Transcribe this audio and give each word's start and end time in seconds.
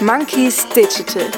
Monkeys 0.00 0.64
Digital. 0.68 1.28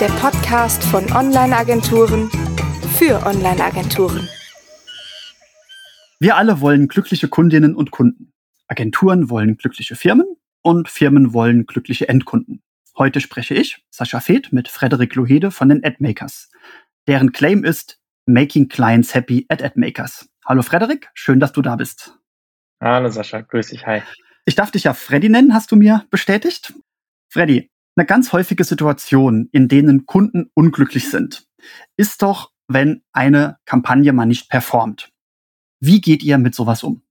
Der 0.00 0.06
Podcast 0.20 0.82
von 0.84 1.04
Online-Agenturen 1.12 2.30
für 2.96 3.26
Online-Agenturen. 3.26 4.26
Wir 6.18 6.36
alle 6.36 6.62
wollen 6.62 6.88
glückliche 6.88 7.28
Kundinnen 7.28 7.76
und 7.76 7.90
Kunden. 7.90 8.32
Agenturen 8.68 9.28
wollen 9.28 9.58
glückliche 9.58 9.96
Firmen 9.96 10.26
und 10.62 10.88
Firmen 10.88 11.34
wollen 11.34 11.66
glückliche 11.66 12.08
Endkunden. 12.08 12.62
Heute 12.96 13.20
spreche 13.20 13.54
ich, 13.54 13.84
Sascha 13.90 14.20
Feth, 14.20 14.50
mit 14.50 14.68
Frederik 14.68 15.14
Lohede 15.14 15.50
von 15.50 15.68
den 15.68 15.84
Admakers. 15.84 16.50
Deren 17.06 17.32
Claim 17.32 17.64
ist 17.64 18.00
Making 18.24 18.70
Clients 18.70 19.14
Happy 19.14 19.44
at 19.50 19.62
Admakers. 19.62 20.30
Hallo 20.46 20.62
Frederik, 20.62 21.10
schön, 21.12 21.38
dass 21.38 21.52
du 21.52 21.60
da 21.60 21.76
bist. 21.76 22.18
Hallo 22.80 23.10
Sascha, 23.10 23.42
grüß 23.42 23.68
dich, 23.68 23.86
hi. 23.86 24.00
Ich 24.48 24.54
darf 24.54 24.70
dich 24.70 24.84
ja 24.84 24.94
Freddy 24.94 25.28
nennen, 25.28 25.52
hast 25.52 25.72
du 25.72 25.76
mir 25.76 26.06
bestätigt? 26.10 26.72
Freddy, 27.30 27.70
eine 27.96 28.06
ganz 28.06 28.32
häufige 28.32 28.64
Situation, 28.64 29.50
in 29.52 29.68
denen 29.68 30.06
Kunden 30.06 30.50
unglücklich 30.54 31.10
sind, 31.10 31.46
ist 31.98 32.22
doch, 32.22 32.50
wenn 32.66 33.02
eine 33.12 33.58
Kampagne 33.66 34.10
mal 34.14 34.24
nicht 34.24 34.48
performt. 34.48 35.10
Wie 35.80 36.00
geht 36.00 36.22
ihr 36.22 36.38
mit 36.38 36.54
sowas 36.54 36.82
um? 36.82 37.02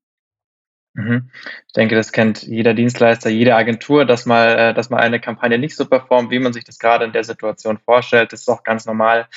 Mhm. 0.95 1.29
Ich 1.67 1.73
denke, 1.73 1.93
das 1.93 2.11
kennt 2.11 2.41
jeder 2.41 2.73
Dienstleister, 2.73 3.29
jede 3.29 3.55
Agentur, 3.55 4.05
dass 4.05 4.25
mal, 4.25 4.57
äh, 4.57 4.73
dass 4.73 4.89
mal 4.89 4.99
eine 4.99 5.19
Kampagne 5.19 5.59
nicht 5.59 5.75
so 5.75 5.85
performt, 5.85 6.31
wie 6.31 6.39
man 6.39 6.53
sich 6.53 6.63
das 6.63 6.79
gerade 6.79 7.05
in 7.05 7.11
der 7.11 7.23
Situation 7.23 7.77
vorstellt. 7.77 8.33
Das 8.33 8.41
ist 8.41 8.49
auch 8.49 8.63
ganz 8.63 8.87
normal. 8.87 9.27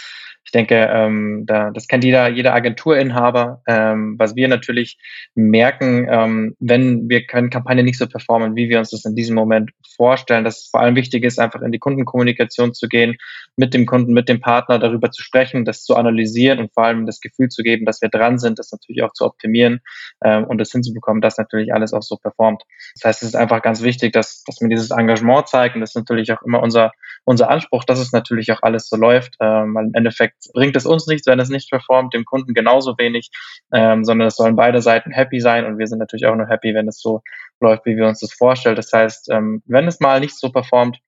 Ich 0.51 0.53
denke, 0.53 0.91
ähm, 0.93 1.45
da, 1.47 1.71
das 1.71 1.87
kennt 1.87 2.03
jeder, 2.03 2.27
jeder 2.27 2.53
Agenturinhaber. 2.53 3.63
Ähm, 3.69 4.17
was 4.19 4.35
wir 4.35 4.49
natürlich 4.49 4.99
merken, 5.37 6.09
ähm, 6.11 6.57
wenn 6.59 7.09
wir 7.09 7.25
können 7.25 7.51
Kampagne 7.51 7.85
nicht 7.85 7.99
so 7.99 8.09
performen, 8.09 8.57
wie 8.57 8.69
wir 8.69 8.81
uns 8.81 8.91
das 8.91 9.05
in 9.05 9.15
diesem 9.15 9.37
Moment 9.37 9.71
vorstellen, 9.95 10.43
dass 10.43 10.63
es 10.63 10.67
vor 10.67 10.81
allem 10.81 10.97
wichtig 10.97 11.23
ist, 11.23 11.39
einfach 11.39 11.63
in 11.63 11.71
die 11.71 11.79
Kundenkommunikation 11.79 12.75
zu 12.75 12.89
gehen, 12.89 13.17
mit 13.55 13.75
dem 13.75 13.87
Kunden, 13.87 14.13
mit 14.13 14.29
dem 14.29 14.41
Partner 14.41 14.81
darüber 14.81 15.13
zu 15.13 15.23
sprechen, 15.23 15.65
das 15.65 15.85
zu 15.85 15.95
analysieren 15.95 16.59
und 16.59 16.75
vor 16.75 16.83
allem 16.83 17.07
das 17.07 17.21
Gefühl 17.21 17.49
zu 17.49 17.63
geben, 17.63 17.87
dass 17.87 18.03
wir 18.03 18.09
dran 18.09 18.41
sind, 18.41 18.59
das 18.59 18.73
natürlich 18.73 19.05
auch 19.05 19.13
zu 19.13 19.27
optimieren 19.27 19.83
ähm, 20.25 20.47
und 20.47 20.59
das 20.59 20.73
hinzubekommen, 20.73 21.21
dass 21.21 21.39
natürlich 21.39 21.73
alles 21.73 21.93
auch 21.93 22.03
so 22.03 22.17
performt. 22.17 22.65
Das 22.97 23.05
heißt, 23.05 23.23
es 23.23 23.29
ist 23.29 23.37
einfach 23.37 23.63
ganz 23.63 23.83
wichtig, 23.83 24.13
dass, 24.13 24.43
dass 24.43 24.61
man 24.61 24.71
dieses 24.71 24.91
Engagement 24.91 25.47
zeigt 25.47 25.77
und 25.77 25.81
das 25.81 25.91
ist 25.91 25.97
natürlich 25.97 26.33
auch 26.33 26.43
immer 26.43 26.61
unser, 26.61 26.91
unser 27.25 27.51
Anspruch, 27.51 27.85
dass 27.85 28.01
es 28.01 28.11
natürlich 28.11 28.51
auch 28.51 28.63
alles 28.63 28.89
so 28.89 28.97
läuft, 28.97 29.37
ähm, 29.39 29.77
weil 29.77 29.85
im 29.85 29.95
Endeffekt 29.95 30.40
bringt 30.55 30.77
es 30.77 30.87
uns 30.87 31.07
nichts, 31.07 31.27
wenn 31.27 31.41
es 31.41 31.49
nicht 31.49 31.71
performt, 31.71 32.15
dem 32.15 32.25
Kunden 32.25 32.55
genauso 32.55 32.97
wenig, 32.99 33.31
ähm, 33.73 34.05
sondern 34.05 34.29
es 34.29 34.37
sollen 34.37 34.57
beide 34.57 34.81
Seiten 34.81 35.11
happy 35.11 35.41
sein 35.41 35.65
und 35.67 35.79
wir 35.79 35.87
sind 35.87 35.99
natürlich 35.99 36.27
auch 36.27 36.37
nur 36.37 36.49
happy, 36.49 36.75
wenn 36.75 36.89
es 36.89 37.01
so 37.01 37.23
läuft, 37.61 37.87
wie 37.87 37.97
wir 37.97 38.07
uns 38.07 38.21
das 38.21 38.33
vorstellen. 38.33 38.77
Das 38.77 38.93
heißt, 38.93 39.31
ähm, 39.31 39.63
wenn 39.67 39.87
es 39.87 40.01
mal 40.01 40.21
nicht 40.21 40.37
so 40.37 40.51
performt, 40.51 40.99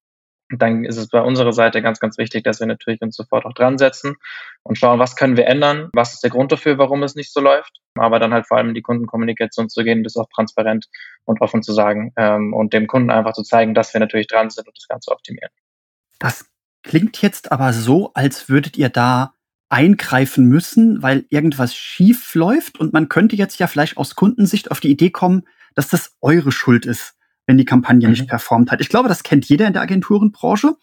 dann 0.58 0.84
ist 0.84 0.96
es 0.96 1.08
bei 1.08 1.20
unserer 1.20 1.52
Seite 1.52 1.82
ganz, 1.82 1.98
ganz 1.98 2.18
wichtig, 2.18 2.44
dass 2.44 2.60
wir 2.60 2.66
natürlich 2.66 3.00
uns 3.00 3.16
sofort 3.16 3.44
auch 3.46 3.54
dran 3.54 3.78
setzen 3.78 4.16
und 4.62 4.76
schauen, 4.76 4.98
was 4.98 5.16
können 5.16 5.36
wir 5.36 5.46
ändern, 5.46 5.88
was 5.94 6.14
ist 6.14 6.22
der 6.22 6.30
Grund 6.30 6.52
dafür, 6.52 6.78
warum 6.78 7.02
es 7.02 7.14
nicht 7.14 7.32
so 7.32 7.40
läuft, 7.40 7.80
aber 7.94 8.18
dann 8.18 8.32
halt 8.34 8.46
vor 8.46 8.58
allem 8.58 8.68
in 8.68 8.74
die 8.74 8.82
Kundenkommunikation 8.82 9.68
zu 9.68 9.82
gehen, 9.82 10.04
das 10.04 10.16
auch 10.16 10.28
transparent 10.34 10.86
und 11.24 11.40
offen 11.40 11.62
zu 11.62 11.72
sagen 11.72 12.12
ähm, 12.16 12.52
und 12.52 12.72
dem 12.72 12.86
Kunden 12.86 13.10
einfach 13.10 13.32
zu 13.32 13.42
zeigen, 13.42 13.74
dass 13.74 13.92
wir 13.94 14.00
natürlich 14.00 14.26
dran 14.26 14.50
sind 14.50 14.66
und 14.66 14.76
das 14.76 14.88
Ganze 14.88 15.10
optimieren. 15.10 15.50
Das 16.18 16.51
klingt 16.82 17.20
jetzt 17.22 17.52
aber 17.52 17.72
so, 17.72 18.12
als 18.14 18.48
würdet 18.48 18.76
ihr 18.76 18.88
da 18.88 19.34
eingreifen 19.68 20.46
müssen, 20.46 21.02
weil 21.02 21.24
irgendwas 21.30 21.74
schief 21.74 22.34
läuft 22.34 22.78
und 22.78 22.92
man 22.92 23.08
könnte 23.08 23.36
jetzt 23.36 23.58
ja 23.58 23.66
vielleicht 23.66 23.96
aus 23.96 24.14
Kundensicht 24.14 24.70
auf 24.70 24.80
die 24.80 24.90
Idee 24.90 25.10
kommen, 25.10 25.44
dass 25.74 25.88
das 25.88 26.14
eure 26.20 26.52
Schuld 26.52 26.84
ist, 26.84 27.14
wenn 27.46 27.56
die 27.56 27.64
Kampagne 27.64 28.06
mhm. 28.06 28.12
nicht 28.12 28.28
performt 28.28 28.70
hat. 28.70 28.82
Ich 28.82 28.90
glaube, 28.90 29.08
das 29.08 29.22
kennt 29.22 29.46
jeder 29.46 29.66
in 29.66 29.72
der 29.72 29.82
Agenturenbranche. 29.82 30.74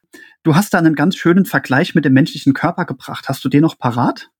Du 0.43 0.55
hast 0.55 0.73
da 0.73 0.79
einen 0.79 0.95
ganz 0.95 1.15
schönen 1.17 1.45
Vergleich 1.45 1.93
mit 1.93 2.03
dem 2.03 2.13
menschlichen 2.13 2.53
Körper 2.53 2.85
gebracht. 2.85 3.29
Hast 3.29 3.45
du 3.45 3.49
den 3.49 3.61
noch 3.61 3.77
parat? 3.77 4.31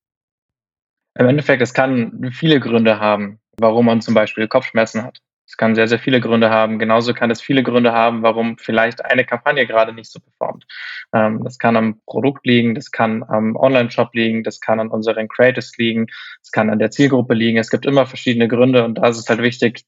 Im 1.14 1.28
Endeffekt, 1.28 1.62
es 1.62 1.74
kann 1.74 2.30
viele 2.32 2.58
Gründe 2.58 2.98
haben, 2.98 3.38
warum 3.58 3.86
man 3.86 4.00
zum 4.00 4.14
Beispiel 4.14 4.48
Kopfschmerzen 4.48 5.04
hat. 5.04 5.18
Es 5.50 5.56
kann 5.56 5.74
sehr, 5.74 5.88
sehr 5.88 5.98
viele 5.98 6.20
Gründe 6.20 6.48
haben. 6.48 6.78
Genauso 6.78 7.12
kann 7.12 7.28
es 7.32 7.40
viele 7.40 7.64
Gründe 7.64 7.90
haben, 7.90 8.22
warum 8.22 8.56
vielleicht 8.56 9.04
eine 9.04 9.24
Kampagne 9.24 9.66
gerade 9.66 9.92
nicht 9.92 10.08
so 10.08 10.20
performt. 10.20 10.64
Ähm, 11.12 11.42
das 11.42 11.58
kann 11.58 11.76
am 11.76 12.00
Produkt 12.06 12.46
liegen, 12.46 12.76
das 12.76 12.92
kann 12.92 13.24
am 13.24 13.56
Online-Shop 13.56 14.14
liegen, 14.14 14.44
das 14.44 14.60
kann 14.60 14.78
an 14.78 14.90
unseren 14.90 15.26
Creators 15.26 15.76
liegen, 15.76 16.06
es 16.40 16.52
kann 16.52 16.70
an 16.70 16.78
der 16.78 16.92
Zielgruppe 16.92 17.34
liegen. 17.34 17.58
Es 17.58 17.68
gibt 17.68 17.84
immer 17.84 18.06
verschiedene 18.06 18.46
Gründe 18.46 18.84
und 18.84 18.98
da 18.98 19.08
ist 19.08 19.18
es 19.18 19.28
halt 19.28 19.42
wichtig, 19.42 19.84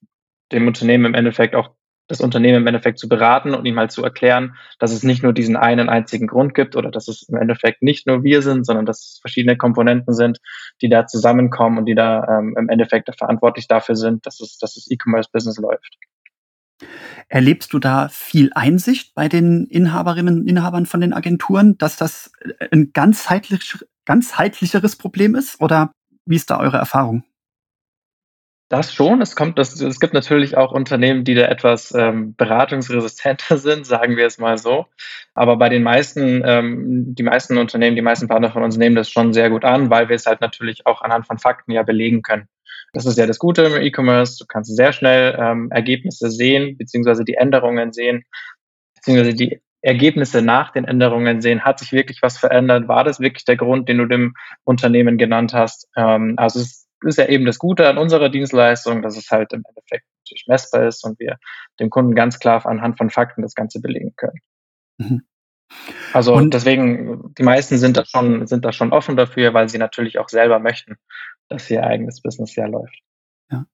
dem 0.50 0.66
Unternehmen 0.66 1.04
im 1.04 1.14
Endeffekt 1.14 1.54
auch 1.54 1.70
das 2.08 2.20
Unternehmen 2.20 2.58
im 2.58 2.66
Endeffekt 2.66 2.98
zu 2.98 3.08
beraten 3.08 3.54
und 3.54 3.64
ihm 3.64 3.78
halt 3.78 3.92
zu 3.92 4.02
erklären, 4.02 4.56
dass 4.78 4.92
es 4.92 5.02
nicht 5.02 5.22
nur 5.22 5.32
diesen 5.32 5.56
einen 5.56 5.88
einzigen 5.88 6.26
Grund 6.26 6.54
gibt 6.54 6.76
oder 6.76 6.90
dass 6.90 7.08
es 7.08 7.28
im 7.28 7.36
Endeffekt 7.36 7.82
nicht 7.82 8.06
nur 8.06 8.22
wir 8.22 8.42
sind, 8.42 8.66
sondern 8.66 8.86
dass 8.86 8.98
es 8.98 9.18
verschiedene 9.20 9.56
Komponenten 9.56 10.12
sind, 10.12 10.38
die 10.82 10.88
da 10.88 11.06
zusammenkommen 11.06 11.78
und 11.78 11.86
die 11.86 11.94
da 11.94 12.38
ähm, 12.38 12.54
im 12.58 12.68
Endeffekt 12.68 13.08
verantwortlich 13.16 13.68
dafür 13.68 13.96
sind, 13.96 14.26
dass 14.26 14.40
es, 14.40 14.58
dass 14.58 14.74
das 14.74 14.90
E-Commerce-Business 14.90 15.58
läuft. 15.58 15.96
Erlebst 17.28 17.72
du 17.72 17.78
da 17.78 18.08
viel 18.08 18.50
Einsicht 18.54 19.14
bei 19.14 19.28
den 19.28 19.66
Inhaberinnen 19.66 20.40
und 20.40 20.48
Inhabern 20.48 20.86
von 20.86 21.00
den 21.00 21.12
Agenturen, 21.12 21.78
dass 21.78 21.96
das 21.96 22.32
ein 22.70 22.90
ganzheitlich, 22.92 23.78
ganzheitlicheres 24.04 24.96
Problem 24.96 25.34
ist? 25.34 25.60
Oder 25.60 25.92
wie 26.26 26.36
ist 26.36 26.50
da 26.50 26.58
eure 26.58 26.78
Erfahrung? 26.78 27.24
Das 28.72 28.94
schon. 28.94 29.20
Es 29.20 29.36
kommt, 29.36 29.58
das, 29.58 29.78
es 29.82 30.00
gibt 30.00 30.14
natürlich 30.14 30.56
auch 30.56 30.72
Unternehmen, 30.72 31.24
die 31.24 31.34
da 31.34 31.42
etwas 31.42 31.92
ähm, 31.94 32.34
beratungsresistenter 32.36 33.58
sind, 33.58 33.84
sagen 33.84 34.16
wir 34.16 34.24
es 34.24 34.38
mal 34.38 34.56
so. 34.56 34.86
Aber 35.34 35.58
bei 35.58 35.68
den 35.68 35.82
meisten, 35.82 36.42
ähm, 36.42 37.14
die 37.14 37.22
meisten 37.22 37.58
Unternehmen, 37.58 37.96
die 37.96 38.02
meisten 38.02 38.28
Partner 38.28 38.50
von 38.50 38.62
uns 38.62 38.78
nehmen 38.78 38.96
das 38.96 39.10
schon 39.10 39.34
sehr 39.34 39.50
gut 39.50 39.66
an, 39.66 39.90
weil 39.90 40.08
wir 40.08 40.16
es 40.16 40.24
halt 40.24 40.40
natürlich 40.40 40.86
auch 40.86 41.02
anhand 41.02 41.26
von 41.26 41.36
Fakten 41.36 41.72
ja 41.72 41.82
belegen 41.82 42.22
können. 42.22 42.48
Das 42.94 43.04
ist 43.04 43.18
ja 43.18 43.26
das 43.26 43.38
Gute 43.38 43.64
im 43.64 43.76
E-Commerce. 43.76 44.38
Du 44.38 44.46
kannst 44.46 44.74
sehr 44.74 44.94
schnell 44.94 45.36
ähm, 45.38 45.70
Ergebnisse 45.70 46.30
sehen, 46.30 46.78
beziehungsweise 46.78 47.26
die 47.26 47.34
Änderungen 47.34 47.92
sehen, 47.92 48.24
beziehungsweise 48.94 49.34
die 49.34 49.60
Ergebnisse 49.82 50.40
nach 50.40 50.72
den 50.72 50.86
Änderungen 50.86 51.42
sehen. 51.42 51.66
Hat 51.66 51.78
sich 51.78 51.92
wirklich 51.92 52.22
was 52.22 52.38
verändert? 52.38 52.88
War 52.88 53.04
das 53.04 53.20
wirklich 53.20 53.44
der 53.44 53.56
Grund, 53.56 53.90
den 53.90 53.98
du 53.98 54.06
dem 54.06 54.32
Unternehmen 54.64 55.18
genannt 55.18 55.52
hast? 55.52 55.88
Ähm, 55.94 56.36
also 56.38 56.60
es 56.60 56.66
ist 56.68 56.81
ja 57.04 57.28
eben 57.28 57.44
das 57.44 57.58
Gute 57.58 57.88
an 57.88 57.98
unserer 57.98 58.28
Dienstleistung, 58.28 59.02
dass 59.02 59.16
es 59.16 59.30
halt 59.30 59.52
im 59.52 59.62
Endeffekt 59.68 60.06
natürlich 60.20 60.46
messbar 60.46 60.86
ist 60.86 61.04
und 61.04 61.18
wir 61.18 61.38
dem 61.80 61.90
Kunden 61.90 62.14
ganz 62.14 62.38
klar 62.38 62.64
anhand 62.66 62.98
von 62.98 63.10
Fakten 63.10 63.42
das 63.42 63.54
Ganze 63.54 63.80
belegen 63.80 64.14
können. 64.16 64.40
Mhm. 64.98 65.22
Also 66.12 66.34
und 66.34 66.52
deswegen, 66.52 67.34
die 67.34 67.42
meisten 67.42 67.78
sind 67.78 67.96
da 67.96 68.04
schon, 68.04 68.46
sind 68.46 68.64
da 68.64 68.72
schon 68.72 68.92
offen 68.92 69.16
dafür, 69.16 69.54
weil 69.54 69.68
sie 69.68 69.78
natürlich 69.78 70.18
auch 70.18 70.28
selber 70.28 70.58
möchten, 70.58 70.96
dass 71.48 71.70
ihr 71.70 71.84
eigenes 71.84 72.20
Business 72.20 72.54
ja 72.56 72.66
läuft. 72.66 72.98
Ja. 73.50 73.66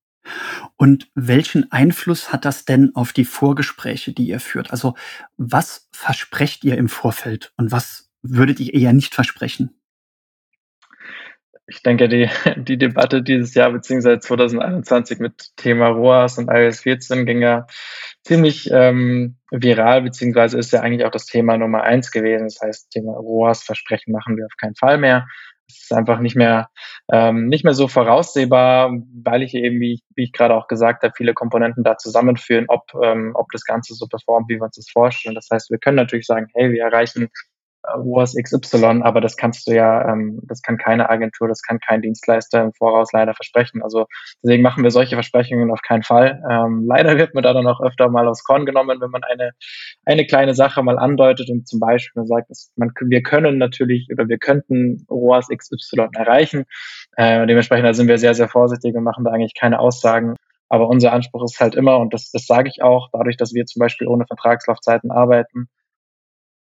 Und 0.77 1.11
welchen 1.15 1.73
Einfluss 1.73 2.33
hat 2.33 2.45
das 2.45 2.65
denn 2.65 2.95
auf 2.95 3.13
die 3.13 3.25
Vorgespräche, 3.25 4.13
die 4.13 4.29
ihr 4.29 4.41
führt? 4.41 4.71
Also 4.71 4.95
was 5.37 5.89
versprecht 5.93 6.65
ihr 6.65 6.79
im 6.79 6.89
Vorfeld 6.89 7.53
und 7.57 7.73
was 7.73 8.11
würdet 8.23 8.61
ihr 8.61 8.75
eher 8.75 8.93
nicht 8.93 9.15
versprechen? 9.15 9.78
Ich 11.69 11.83
denke, 11.83 12.09
die, 12.09 12.29
die 12.57 12.79
Debatte 12.79 13.23
dieses 13.23 13.55
Jahr 13.55 13.71
beziehungsweise 13.71 14.19
2021 14.19 15.21
mit 15.21 15.57
Thema 15.57 15.89
ROAS 15.89 16.39
und 16.39 16.49
iOS 16.51 16.81
14 16.81 17.27
ging 17.27 17.43
ja 17.43 17.67
ziemlich 18.25 18.71
ähm, 18.73 19.37
viral, 19.51 20.03
beziehungsweise 20.03 20.59
ist 20.59 20.73
ja 20.73 20.81
eigentlich 20.81 21.05
auch 21.05 21.11
das 21.11 21.27
Thema 21.27 21.57
Nummer 21.57 21.83
eins 21.83 22.11
gewesen. 22.11 22.45
Das 22.45 22.61
heißt, 22.61 22.91
Thema 22.91 23.13
ROAS, 23.13 23.63
Versprechen 23.63 24.13
machen 24.13 24.37
wir 24.37 24.47
auf 24.47 24.57
keinen 24.59 24.75
Fall 24.75 24.99
mehr. 24.99 25.27
Es 25.71 25.83
ist 25.83 25.93
einfach 25.93 26.21
nicht 26.21 26.35
mehr, 26.35 26.71
ähm, 27.13 27.49
nicht 27.49 27.63
mehr 27.63 27.75
so 27.75 27.89
voraussehbar, 27.89 28.91
weil 29.23 29.43
ich 29.43 29.53
eben, 29.53 29.79
wie, 29.81 30.01
wie 30.15 30.25
ich 30.25 30.33
gerade 30.33 30.55
auch 30.55 30.67
gesagt 30.67 31.03
habe, 31.03 31.13
viele 31.15 31.35
Komponenten 31.35 31.85
da 31.85 31.99
zusammenführen, 31.99 32.65
ob, 32.69 32.85
ähm, 33.03 33.33
ob 33.35 33.49
das 33.53 33.65
Ganze 33.65 33.93
so 33.93 34.07
performt, 34.07 34.49
wie 34.49 34.57
wir 34.57 34.63
uns 34.63 34.77
das 34.77 34.89
vorstellen. 34.91 35.35
Das 35.35 35.49
heißt, 35.53 35.71
wir 35.71 35.77
können 35.77 35.97
natürlich 35.97 36.25
sagen, 36.25 36.47
hey, 36.55 36.73
wir 36.73 36.85
erreichen 36.85 37.29
ROAS 37.87 38.35
XY, 38.35 39.03
aber 39.03 39.21
das 39.21 39.37
kannst 39.37 39.67
du 39.69 39.75
ja, 39.75 40.13
ähm, 40.13 40.41
das 40.45 40.63
kann 40.63 40.79
keine 40.79 41.09
Agentur, 41.09 41.49
das 41.49 41.63
kann 41.63 41.79
kein 41.81 42.03
Dienstleister 42.03 42.63
im 42.63 42.73
Voraus 42.73 43.13
leider 43.13 43.35
versprechen. 43.35 43.83
Also 43.83 44.07
deswegen 44.43 44.63
machen 44.63 44.83
wir 44.83 44.91
solche 44.91 45.17
Versprechungen 45.17 45.71
auf 45.71 45.83
keinen 45.83 46.03
Fall. 46.03 46.43
Ähm, 46.51 46.85
leider 46.87 47.17
wird 47.17 47.35
man 47.35 47.43
da 47.43 47.53
dann 47.53 47.67
auch 47.67 47.81
öfter 47.81 48.09
mal 48.09 48.29
aufs 48.29 48.45
Korn 48.45 48.67
genommen, 48.67 49.01
wenn 49.01 49.11
man 49.11 49.23
eine, 49.25 49.53
eine 50.05 50.27
kleine 50.27 50.55
Sache 50.55 50.83
mal 50.83 50.99
andeutet 50.99 51.51
und 51.51 51.69
zum 51.69 51.81
Beispiel 51.81 52.25
sagt, 52.27 52.51
man, 52.77 52.93
wir 53.01 53.23
können 53.23 53.59
natürlich 53.59 54.09
oder 54.13 54.29
wir 54.29 54.39
könnten 54.39 55.07
ROAS 55.11 55.49
XY 55.49 56.09
erreichen. 56.15 56.65
Äh, 57.17 57.47
dementsprechend 57.47 57.87
da 57.87 57.95
sind 57.95 58.09
wir 58.09 58.19
sehr, 58.19 58.35
sehr 58.35 58.49
vorsichtig 58.49 58.95
und 58.95 59.05
machen 59.05 59.25
da 59.25 59.31
eigentlich 59.31 59.55
keine 59.59 59.79
Aussagen. 59.79 60.35
Aber 60.69 60.89
unser 60.89 61.13
Anspruch 61.13 61.45
ist 61.45 61.61
halt 61.61 61.75
immer, 61.75 61.99
und 61.99 62.13
das, 62.13 62.31
das 62.31 62.47
sage 62.47 62.69
ich 62.69 62.83
auch, 62.83 63.09
dadurch, 63.13 63.37
dass 63.37 63.55
wir 63.55 63.65
zum 63.65 63.81
Beispiel 63.81 64.07
ohne 64.07 64.27
Vertragslaufzeiten 64.27 65.11
arbeiten, 65.11 65.69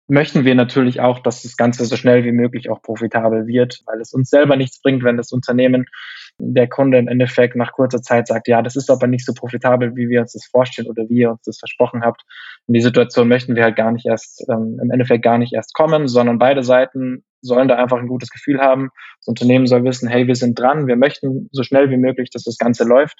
möchten 0.08 0.44
wir 0.44 0.56
natürlich 0.56 1.00
auch, 1.00 1.20
dass 1.20 1.44
das 1.44 1.56
Ganze 1.56 1.86
so 1.86 1.96
schnell 1.96 2.24
wie 2.26 2.32
möglich 2.32 2.70
auch 2.70 2.82
profitabel 2.82 3.48
wird, 3.48 3.82
weil 3.86 4.02
es 4.02 4.14
uns 4.14 4.30
selber 4.30 4.56
nichts 4.56 4.82
bringt, 4.82 5.04
wenn 5.04 5.18
das 5.18 5.32
Unternehmen 5.32 5.86
der 6.40 6.68
Kunde 6.68 6.98
im 6.98 7.08
Endeffekt 7.08 7.56
nach 7.56 7.72
kurzer 7.72 8.02
Zeit 8.02 8.28
sagt, 8.28 8.48
ja, 8.48 8.62
das 8.62 8.76
ist 8.76 8.90
aber 8.90 9.08
nicht 9.08 9.26
so 9.26 9.34
profitabel, 9.34 9.96
wie 9.96 10.10
wir 10.10 10.22
uns 10.22 10.34
das 10.34 10.46
vorstellen 10.46 10.90
oder 10.90 11.04
wie 11.08 11.20
ihr 11.20 11.32
uns 11.32 11.44
das 11.44 11.60
versprochen 11.60 12.04
habt. 12.04 12.24
In 12.68 12.74
die 12.74 12.82
Situation 12.82 13.28
möchten 13.28 13.56
wir 13.56 13.64
halt 13.64 13.76
gar 13.76 13.92
nicht 13.92 14.06
erst, 14.06 14.44
ähm, 14.50 14.80
im 14.82 14.92
Endeffekt 14.92 15.24
gar 15.24 15.38
nicht 15.38 15.54
erst 15.54 15.74
kommen, 15.74 16.08
sondern 16.08 16.40
beide 16.40 16.64
Seiten 16.64 17.24
sollen 17.42 17.68
da 17.68 17.76
einfach 17.76 17.98
ein 17.98 18.08
gutes 18.08 18.30
Gefühl 18.30 18.60
haben. 18.60 18.90
Das 19.20 19.28
Unternehmen 19.28 19.68
soll 19.68 19.84
wissen, 19.84 20.10
hey, 20.10 20.28
wir 20.28 20.36
sind 20.36 20.58
dran, 20.60 20.88
wir 20.88 20.96
möchten 20.96 21.50
so 21.52 21.64
schnell 21.64 21.90
wie 21.90 21.98
möglich, 21.98 22.30
dass 22.30 22.44
das 22.44 22.58
Ganze 22.58 22.84
läuft. 22.84 23.20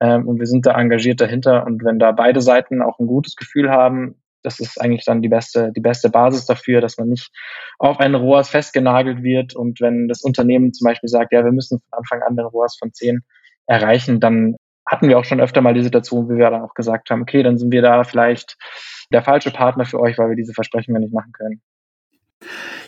Ähm, 0.00 0.26
und 0.26 0.38
wir 0.38 0.46
sind 0.46 0.66
da 0.66 0.78
engagiert 0.78 1.20
dahinter. 1.20 1.66
Und 1.66 1.84
wenn 1.84 1.98
da 1.98 2.12
beide 2.12 2.40
Seiten 2.40 2.82
auch 2.82 2.98
ein 2.98 3.06
gutes 3.06 3.36
Gefühl 3.36 3.70
haben, 3.70 4.16
das 4.44 4.60
ist 4.60 4.80
eigentlich 4.80 5.04
dann 5.04 5.22
die 5.22 5.28
beste, 5.28 5.72
die 5.74 5.80
beste 5.80 6.10
Basis 6.10 6.46
dafür, 6.46 6.80
dass 6.80 6.98
man 6.98 7.08
nicht 7.08 7.30
auf 7.78 7.98
einen 7.98 8.14
ROAS 8.14 8.50
festgenagelt 8.50 9.22
wird. 9.22 9.56
Und 9.56 9.80
wenn 9.80 10.06
das 10.06 10.22
Unternehmen 10.22 10.72
zum 10.72 10.84
Beispiel 10.84 11.08
sagt, 11.08 11.32
ja, 11.32 11.44
wir 11.44 11.52
müssen 11.52 11.80
von 11.80 11.98
Anfang 11.98 12.22
an 12.22 12.36
den 12.36 12.46
ROAS 12.46 12.76
von 12.78 12.92
10 12.92 13.20
erreichen, 13.66 14.20
dann 14.20 14.56
hatten 14.86 15.08
wir 15.08 15.18
auch 15.18 15.24
schon 15.24 15.40
öfter 15.40 15.62
mal 15.62 15.74
die 15.74 15.82
Situation, 15.82 16.28
wie 16.28 16.36
wir 16.36 16.50
dann 16.50 16.62
auch 16.62 16.74
gesagt 16.74 17.08
haben, 17.10 17.22
okay, 17.22 17.42
dann 17.42 17.56
sind 17.56 17.72
wir 17.72 17.80
da 17.80 18.04
vielleicht 18.04 18.56
der 19.10 19.22
falsche 19.22 19.50
Partner 19.50 19.86
für 19.86 19.98
euch, 19.98 20.18
weil 20.18 20.28
wir 20.28 20.36
diese 20.36 20.52
Versprechungen 20.52 21.02
nicht 21.02 21.14
machen 21.14 21.32
können. 21.32 21.62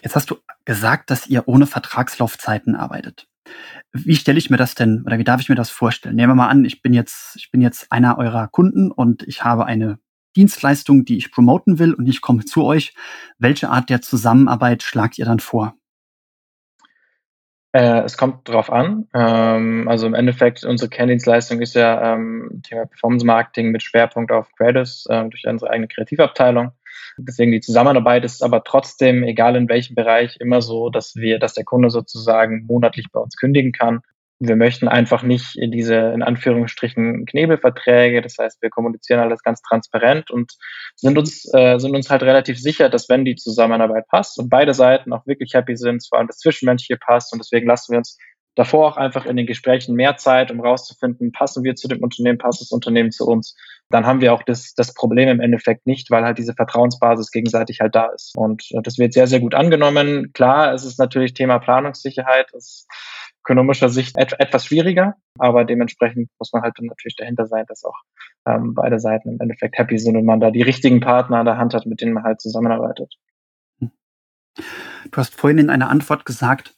Jetzt 0.03 0.15
hast 0.15 0.31
du 0.31 0.37
gesagt, 0.67 1.11
dass 1.11 1.27
ihr 1.27 1.49
ohne 1.49 1.67
Vertragslaufzeiten 1.67 2.77
arbeitet. 2.77 3.27
Wie 3.93 4.17
stelle 4.17 4.39
ich 4.39 4.51
mir 4.51 4.59
das 4.59 4.75
denn 4.75 5.05
oder 5.07 5.19
wie 5.19 5.25
darf 5.25 5.41
ich 5.41 5.49
mir 5.49 5.55
das 5.55 5.71
vorstellen? 5.71 6.17
Nehmen 6.17 6.33
wir 6.33 6.35
mal 6.35 6.49
an, 6.49 6.67
ich 6.67 6.83
bin 6.83 6.93
jetzt, 6.93 7.37
ich 7.37 7.51
bin 7.51 7.63
jetzt 7.63 7.91
einer 7.91 8.19
eurer 8.19 8.49
Kunden 8.49 8.91
und 8.91 9.23
ich 9.23 9.45
habe 9.45 9.65
eine 9.65 9.99
Dienstleistung, 10.37 11.05
die 11.05 11.17
ich 11.17 11.33
promoten 11.33 11.79
will 11.79 11.95
und 11.95 12.07
ich 12.07 12.21
komme 12.21 12.45
zu 12.45 12.65
euch. 12.65 12.95
Welche 13.39 13.71
Art 13.71 13.91
der 13.91 14.03
Zusammenarbeit 14.03 14.83
schlagt 14.83 15.19
ihr 15.19 15.25
dann 15.25 15.41
vor? 15.41 15.75
Äh, 17.73 18.05
es 18.05 18.17
kommt 18.17 18.49
drauf 18.49 18.73
an. 18.73 19.07
Ähm, 19.13 19.87
also 19.89 20.07
im 20.07 20.15
Endeffekt, 20.15 20.65
unsere 20.65 20.89
Kerndienstleistung 20.89 21.61
ist 21.61 21.75
ja 21.75 22.15
ähm, 22.15 22.63
Thema 22.63 22.87
Performance 22.87 23.27
Marketing 23.27 23.71
mit 23.71 23.83
Schwerpunkt 23.83 24.33
auf 24.33 24.51
Creatives 24.57 25.05
äh, 25.11 25.29
durch 25.29 25.47
unsere 25.47 25.71
eigene 25.71 25.89
Kreativabteilung. 25.89 26.73
Deswegen 27.19 27.53
die 27.53 27.61
Zusammenarbeit 27.61 28.25
ist 28.25 28.43
aber 28.43 28.63
trotzdem, 28.65 29.23
egal 29.25 29.57
in 29.57 29.69
welchem 29.69 29.95
Bereich, 29.95 30.37
immer 30.41 30.63
so, 30.63 30.91
dass 30.91 31.17
wir, 31.17 31.39
dass 31.39 31.55
der 31.55 31.65
Kunde 31.65 31.91
sozusagen 31.91 32.65
monatlich 32.67 33.07
bei 33.13 33.21
uns 33.21 33.37
kündigen 33.37 33.73
kann 33.73 34.01
wir 34.39 34.57
möchten 34.57 34.89
einfach 34.89 35.23
nicht 35.23 35.55
diese 35.57 35.95
in 35.95 36.23
Anführungsstrichen 36.23 37.25
Knebelverträge. 37.27 38.21
Das 38.21 38.37
heißt, 38.39 38.61
wir 38.61 38.71
kommunizieren 38.71 39.21
alles 39.21 39.43
ganz 39.43 39.63
transparent 39.63 40.31
und 40.31 40.53
sind 40.95 41.17
uns, 41.17 41.51
äh, 41.55 41.79
sind 41.79 41.95
uns 41.95 42.11
halt 42.11 42.23
relativ 42.23 42.61
sicher, 42.61 42.89
dass 42.89 43.09
wenn 43.09 43.25
die 43.25 43.37
Zusammenarbeit 43.37 44.07
passt 44.09 44.39
und 44.39 44.51
beide 44.51 44.75
Seiten 44.75 45.13
auch 45.13 45.27
wirklich 45.27 45.55
happy 45.55 45.77
sind, 45.77 46.07
vor 46.07 46.19
allem 46.19 46.27
das 46.27 46.39
Zwischenmenschliche 46.39 46.99
passt 46.99 47.33
und 47.33 47.39
deswegen 47.39 47.67
lassen 47.67 47.93
wir 47.93 47.99
uns 47.99 48.19
davor 48.57 48.89
auch 48.89 48.97
einfach 48.97 49.27
in 49.27 49.37
den 49.37 49.47
Gesprächen 49.47 49.95
mehr 49.95 50.17
Zeit, 50.17 50.51
um 50.51 50.61
rauszufinden, 50.61 51.31
passen 51.31 51.63
wir 51.63 51.77
zu 51.77 51.89
dem 51.89 52.03
Unternehmen, 52.03 52.39
passt 52.39 52.63
das 52.63 52.73
Unternehmen 52.73 53.13
zu 53.13 53.27
uns. 53.27 53.55
Dann 53.91 54.07
haben 54.07 54.21
wir 54.21 54.33
auch 54.33 54.43
das, 54.43 54.75
das 54.75 54.95
Problem 54.95 55.29
im 55.29 55.41
Endeffekt 55.41 55.87
nicht, 55.87 56.11
weil 56.11 56.25
halt 56.25 56.39
diese 56.39 56.55
Vertrauensbasis 56.55 57.31
gegenseitig 57.31 57.81
halt 57.81 57.95
da 57.95 58.07
ist. 58.07 58.33
Und 58.37 58.65
äh, 58.73 58.83
das 58.83 58.99
wird 58.99 59.13
sehr, 59.13 59.27
sehr 59.27 59.41
gut 59.41 59.55
angenommen. 59.55 60.33
Klar, 60.33 60.73
es 60.73 60.85
ist 60.85 60.99
natürlich 60.99 61.35
Thema 61.35 61.59
Planungssicherheit. 61.59 62.53
Es 62.55 62.87
ökonomischer 63.47 63.89
Sicht 63.89 64.17
et 64.19 64.35
etwas 64.41 64.67
schwieriger, 64.67 65.15
aber 65.39 65.65
dementsprechend 65.65 66.29
muss 66.39 66.53
man 66.53 66.63
halt 66.63 66.75
dann 66.79 66.87
natürlich 66.87 67.17
dahinter 67.17 67.47
sein, 67.47 67.65
dass 67.69 67.85
auch 67.85 68.03
ähm, 68.47 68.75
beide 68.75 68.99
Seiten 68.99 69.31
im 69.31 69.41
Endeffekt 69.41 69.79
happy 69.79 69.99
sind 69.99 70.17
und 70.17 70.25
man 70.25 70.41
da 70.41 70.51
die 70.51 70.63
richtigen 70.63 71.01
Partner 71.01 71.39
an 71.39 71.47
der 71.47 71.57
Hand 71.57 71.73
hat, 71.73 71.87
mit 71.87 72.01
denen 72.01 72.13
man 72.13 72.25
halt 72.25 72.41
zusammenarbeitet. 72.41 73.15
Du 74.57 75.17
hast 75.17 75.35
vorhin 75.35 75.59
in 75.59 75.71
einer 75.71 75.91
Antwort 75.91 76.25
gesagt, 76.25 76.75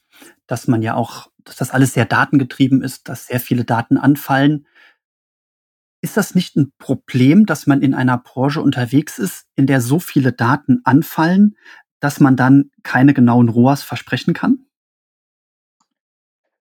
dass 0.47 0.69
man 0.69 0.83
ja 0.83 0.95
auch, 0.95 1.29
dass 1.45 1.57
das 1.57 1.71
alles 1.71 1.95
sehr 1.95 2.05
datengetrieben 2.05 2.83
ist, 2.83 3.09
dass 3.09 3.27
sehr 3.27 3.41
viele 3.41 3.65
Daten 3.65 3.97
anfallen. 3.97 4.67
Ist 6.03 6.17
das 6.17 6.35
nicht 6.35 6.57
ein 6.57 6.73
Problem, 6.79 7.47
dass 7.47 7.67
man 7.67 7.81
in 7.81 7.95
einer 7.95 8.19
Branche 8.19 8.61
unterwegs 8.61 9.19
ist, 9.19 9.47
in 9.57 9.67
der 9.67 9.81
so 9.81 9.99
viele 10.01 10.33
Daten 10.33 10.81
anfallen, 10.85 11.57
dass 12.01 12.21
man 12.21 12.37
dann 12.37 12.71
keine 12.83 13.15
genauen 13.15 13.49
ROAS 13.49 13.83
versprechen 13.83 14.35
kann? 14.35 14.68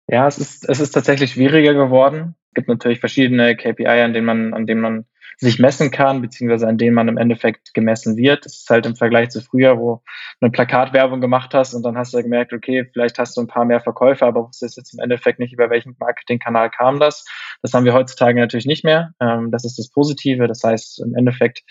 Ja, 0.07 0.27
es 0.27 0.37
ist, 0.37 0.67
es 0.69 0.79
ist 0.79 0.91
tatsächlich 0.91 1.33
schwieriger 1.33 1.73
geworden. 1.73 2.35
Es 2.49 2.53
gibt 2.55 2.69
natürlich 2.69 2.99
verschiedene 2.99 3.55
KPI, 3.55 3.85
an 3.87 4.13
denen 4.13 4.25
man, 4.25 4.53
an 4.53 4.65
denen 4.65 4.81
man 4.81 5.05
sich 5.39 5.59
messen 5.59 5.91
kann, 5.91 6.21
beziehungsweise 6.21 6.67
an 6.67 6.79
denen 6.79 6.95
man 6.95 7.07
im 7.07 7.17
Endeffekt 7.17 7.73
gemessen 7.75 8.17
wird. 8.17 8.45
Das 8.45 8.57
ist 8.57 8.69
halt 8.69 8.87
im 8.87 8.95
Vergleich 8.95 9.29
zu 9.29 9.41
früher, 9.41 9.77
wo 9.77 10.01
du 10.39 10.45
eine 10.45 10.51
Plakatwerbung 10.51 11.21
gemacht 11.21 11.53
hast 11.53 11.75
und 11.75 11.83
dann 11.83 11.95
hast 11.95 12.13
du 12.13 12.23
gemerkt, 12.23 12.53
okay, 12.53 12.89
vielleicht 12.91 13.19
hast 13.19 13.37
du 13.37 13.41
ein 13.41 13.47
paar 13.47 13.65
mehr 13.65 13.79
Verkäufer, 13.79 14.25
aber 14.25 14.47
wusstest 14.47 14.77
jetzt 14.77 14.93
im 14.93 14.99
Endeffekt 14.99 15.37
nicht, 15.37 15.53
über 15.53 15.69
welchen 15.69 15.95
Marketingkanal 15.99 16.71
kam 16.71 16.99
das. 16.99 17.23
Das 17.61 17.73
haben 17.73 17.85
wir 17.85 17.93
heutzutage 17.93 18.39
natürlich 18.39 18.65
nicht 18.65 18.83
mehr. 18.83 19.13
Ähm, 19.21 19.51
das 19.51 19.63
ist 19.63 19.77
das 19.77 19.89
Positive. 19.89 20.47
Das 20.47 20.63
heißt, 20.63 21.01
im 21.01 21.13
Endeffekt 21.13 21.61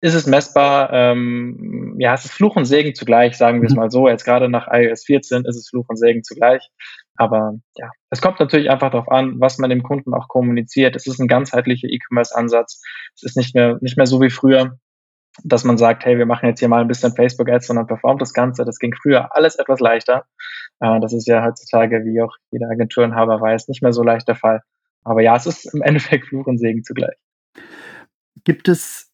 ist 0.00 0.14
es 0.14 0.26
messbar. 0.26 0.92
Ähm, 0.92 1.96
ja, 1.98 2.14
es 2.14 2.24
ist 2.24 2.32
Fluch 2.32 2.56
und 2.56 2.64
Segen 2.64 2.96
zugleich, 2.96 3.36
sagen 3.36 3.62
wir 3.62 3.68
es 3.68 3.74
mhm. 3.74 3.80
mal 3.80 3.90
so. 3.90 4.08
Jetzt 4.08 4.24
gerade 4.24 4.48
nach 4.48 4.66
iOS 4.70 5.04
14 5.04 5.44
ist 5.44 5.56
es 5.56 5.68
Fluch 5.68 5.86
und 5.88 5.96
Segen 5.96 6.24
zugleich. 6.24 6.68
Aber 7.16 7.54
ja, 7.76 7.90
es 8.10 8.20
kommt 8.20 8.40
natürlich 8.40 8.70
einfach 8.70 8.90
darauf 8.90 9.08
an, 9.08 9.40
was 9.40 9.58
man 9.58 9.70
dem 9.70 9.82
Kunden 9.82 10.14
auch 10.14 10.28
kommuniziert. 10.28 10.96
Es 10.96 11.06
ist 11.06 11.20
ein 11.20 11.28
ganzheitlicher 11.28 11.88
E-Commerce-Ansatz. 11.88 12.82
Es 13.14 13.22
ist 13.22 13.36
nicht 13.36 13.54
mehr, 13.54 13.78
nicht 13.80 13.96
mehr 13.96 14.06
so 14.06 14.20
wie 14.20 14.30
früher, 14.30 14.78
dass 15.42 15.64
man 15.64 15.78
sagt, 15.78 16.04
hey, 16.04 16.18
wir 16.18 16.26
machen 16.26 16.48
jetzt 16.48 16.60
hier 16.60 16.68
mal 16.68 16.80
ein 16.80 16.88
bisschen 16.88 17.14
Facebook-Ads, 17.14 17.68
sondern 17.68 17.86
performt 17.86 18.20
das 18.20 18.32
Ganze. 18.32 18.64
Das 18.64 18.78
ging 18.78 18.94
früher 18.94 19.34
alles 19.34 19.56
etwas 19.56 19.80
leichter. 19.80 20.24
Äh, 20.80 21.00
das 21.00 21.12
ist 21.12 21.26
ja 21.26 21.44
heutzutage, 21.44 22.04
wie 22.04 22.20
auch 22.20 22.34
jeder 22.50 22.68
Agenturenhaber 22.68 23.40
weiß, 23.40 23.68
nicht 23.68 23.82
mehr 23.82 23.92
so 23.92 24.02
leicht 24.02 24.26
der 24.28 24.36
Fall. 24.36 24.62
Aber 25.04 25.22
ja, 25.22 25.36
es 25.36 25.46
ist 25.46 25.72
im 25.72 25.82
Endeffekt 25.82 26.26
Fluch 26.26 26.46
und 26.46 26.58
Segen 26.58 26.82
zugleich. 26.82 27.16
Gibt 28.42 28.68
es, 28.68 29.12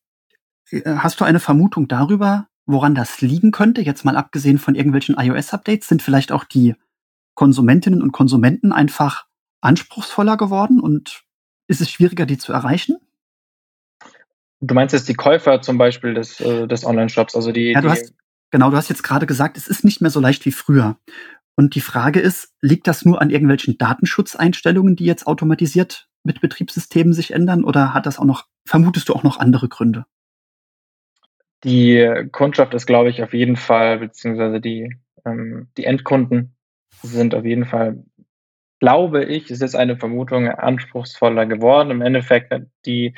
äh, 0.70 0.82
hast 0.85 1.20
du 1.20 1.25
eine 1.25 1.41
Vermutung 1.41 1.87
darüber, 1.88 2.47
woran 2.64 2.94
das 2.94 3.20
liegen 3.20 3.50
könnte? 3.50 3.82
Jetzt 3.82 4.05
mal 4.05 4.17
abgesehen 4.17 4.58
von 4.58 4.75
irgendwelchen 4.75 5.17
iOS-Updates, 5.19 5.88
sind 5.88 6.02
vielleicht 6.02 6.32
auch 6.32 6.44
die 6.44 6.75
Konsumentinnen 7.41 8.03
und 8.03 8.13
Konsumenten 8.13 8.71
einfach 8.71 9.25
anspruchsvoller 9.63 10.37
geworden 10.37 10.79
und 10.79 11.23
ist 11.69 11.81
es 11.81 11.91
schwieriger, 11.91 12.27
die 12.27 12.37
zu 12.37 12.53
erreichen? 12.53 12.99
Du 14.61 14.75
meinst 14.75 14.93
jetzt 14.93 15.09
die 15.09 15.15
Käufer 15.15 15.63
zum 15.63 15.79
Beispiel 15.79 16.13
des, 16.13 16.39
äh, 16.41 16.69
des 16.69 16.85
Online-Shops, 16.85 17.35
also 17.35 17.51
die. 17.51 17.73
Ja, 17.73 17.81
du 17.81 17.89
die 17.89 17.93
hast, 17.93 18.13
genau, 18.51 18.69
du 18.71 18.77
hast 18.77 18.91
jetzt 18.91 19.03
gerade 19.03 19.25
gesagt, 19.25 19.57
es 19.57 19.69
ist 19.69 19.85
nicht 19.85 20.03
mehr 20.03 20.11
so 20.11 20.21
leicht 20.21 20.45
wie 20.45 20.53
früher. 20.53 20.99
Und 21.57 21.75
die 21.75 21.81
Frage 21.81 22.21
ist, 22.21 22.53
liegt 22.61 22.87
das 22.87 23.07
nur 23.07 23.23
an 23.23 23.31
irgendwelchen 23.31 23.79
Datenschutzeinstellungen, 23.79 24.95
die 24.95 25.07
jetzt 25.07 25.27
automatisiert 25.27 26.11
mit 26.23 26.43
Betriebssystemen 26.43 27.15
sich 27.15 27.31
ändern, 27.31 27.65
oder 27.65 27.95
hat 27.95 28.05
das 28.05 28.19
auch 28.19 28.27
noch, 28.27 28.49
vermutest 28.67 29.09
du 29.09 29.15
auch 29.15 29.23
noch 29.23 29.41
andere 29.41 29.71
Gründe? 29.71 30.05
Die 31.64 32.07
Kundschaft 32.33 32.75
ist, 32.75 32.85
glaube 32.85 33.09
ich, 33.09 33.23
auf 33.23 33.33
jeden 33.33 33.57
Fall, 33.57 33.99
beziehungsweise 33.99 34.61
die, 34.61 34.95
ähm, 35.25 35.69
die 35.79 35.85
Endkunden 35.85 36.55
sind 37.02 37.35
auf 37.35 37.44
jeden 37.44 37.66
Fall, 37.66 38.02
glaube 38.80 39.25
ich, 39.25 39.50
ist 39.50 39.62
jetzt 39.62 39.76
eine 39.76 39.97
Vermutung, 39.97 40.49
anspruchsvoller 40.49 41.47
geworden. 41.47 41.90
Im 41.90 42.02
Endeffekt, 42.02 42.52
die, 42.87 43.14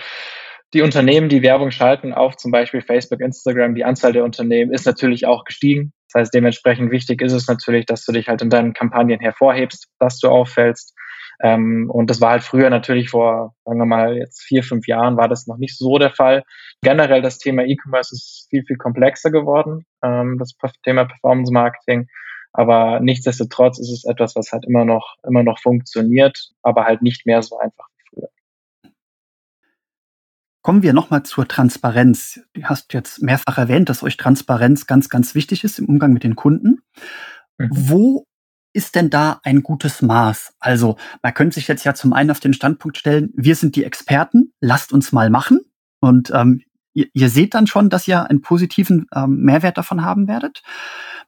die 0.74 0.82
Unternehmen, 0.82 1.28
die 1.28 1.42
Werbung 1.42 1.70
schalten 1.70 2.12
auf 2.12 2.36
zum 2.36 2.50
Beispiel 2.50 2.80
Facebook, 2.80 3.20
Instagram, 3.20 3.74
die 3.74 3.84
Anzahl 3.84 4.12
der 4.12 4.24
Unternehmen 4.24 4.72
ist 4.72 4.86
natürlich 4.86 5.26
auch 5.26 5.44
gestiegen. 5.44 5.92
Das 6.12 6.20
heißt, 6.20 6.34
dementsprechend 6.34 6.90
wichtig 6.90 7.22
ist 7.22 7.32
es 7.32 7.46
natürlich, 7.46 7.86
dass 7.86 8.04
du 8.04 8.12
dich 8.12 8.28
halt 8.28 8.42
in 8.42 8.50
deinen 8.50 8.74
Kampagnen 8.74 9.20
hervorhebst, 9.20 9.88
dass 9.98 10.18
du 10.18 10.28
auffällst. 10.28 10.94
Ähm, 11.42 11.90
und 11.90 12.08
das 12.08 12.20
war 12.20 12.30
halt 12.30 12.42
früher 12.42 12.70
natürlich 12.70 13.10
vor, 13.10 13.54
sagen 13.64 13.78
wir 13.78 13.86
mal, 13.86 14.16
jetzt 14.16 14.42
vier, 14.42 14.62
fünf 14.62 14.86
Jahren 14.86 15.16
war 15.16 15.28
das 15.28 15.46
noch 15.46 15.56
nicht 15.56 15.76
so 15.76 15.98
der 15.98 16.10
Fall. 16.10 16.44
Generell 16.82 17.22
das 17.22 17.38
Thema 17.38 17.64
E-Commerce 17.64 18.14
ist 18.14 18.46
viel, 18.50 18.62
viel 18.64 18.76
komplexer 18.76 19.30
geworden, 19.30 19.84
ähm, 20.02 20.38
das 20.38 20.52
Thema 20.84 21.04
Performance 21.06 21.52
Marketing. 21.52 22.06
Aber 22.52 23.00
nichtsdestotrotz 23.00 23.78
ist 23.78 23.90
es 23.90 24.04
etwas, 24.04 24.36
was 24.36 24.52
halt 24.52 24.64
immer 24.66 24.84
noch, 24.84 25.16
immer 25.26 25.42
noch 25.42 25.58
funktioniert, 25.58 26.50
aber 26.62 26.84
halt 26.84 27.02
nicht 27.02 27.24
mehr 27.24 27.42
so 27.42 27.58
einfach 27.58 27.86
wie 27.96 28.02
früher. 28.10 28.28
Kommen 30.60 30.82
wir 30.82 30.92
nochmal 30.92 31.22
zur 31.22 31.48
Transparenz. 31.48 32.40
Du 32.52 32.64
hast 32.64 32.92
jetzt 32.92 33.22
mehrfach 33.22 33.56
erwähnt, 33.58 33.88
dass 33.88 34.02
euch 34.02 34.16
Transparenz 34.16 34.86
ganz, 34.86 35.08
ganz 35.08 35.34
wichtig 35.34 35.64
ist 35.64 35.78
im 35.78 35.86
Umgang 35.86 36.12
mit 36.12 36.24
den 36.24 36.36
Kunden. 36.36 36.82
Mhm. 37.58 37.68
Wo 37.70 38.26
ist 38.74 38.94
denn 38.94 39.10
da 39.10 39.40
ein 39.44 39.62
gutes 39.62 40.02
Maß? 40.02 40.54
Also, 40.60 40.96
man 41.22 41.34
könnte 41.34 41.54
sich 41.54 41.68
jetzt 41.68 41.84
ja 41.84 41.94
zum 41.94 42.12
einen 42.12 42.30
auf 42.30 42.40
den 42.40 42.54
Standpunkt 42.54 42.98
stellen, 42.98 43.32
wir 43.34 43.56
sind 43.56 43.76
die 43.76 43.84
Experten, 43.84 44.52
lasst 44.60 44.92
uns 44.92 45.12
mal 45.12 45.30
machen. 45.30 45.60
Und 46.00 46.30
ähm, 46.34 46.62
ihr, 46.94 47.06
ihr 47.12 47.28
seht 47.28 47.54
dann 47.54 47.66
schon, 47.66 47.90
dass 47.90 48.08
ihr 48.08 48.28
einen 48.28 48.42
positiven 48.42 49.06
ähm, 49.14 49.40
Mehrwert 49.42 49.78
davon 49.78 50.04
haben 50.04 50.28
werdet. 50.28 50.62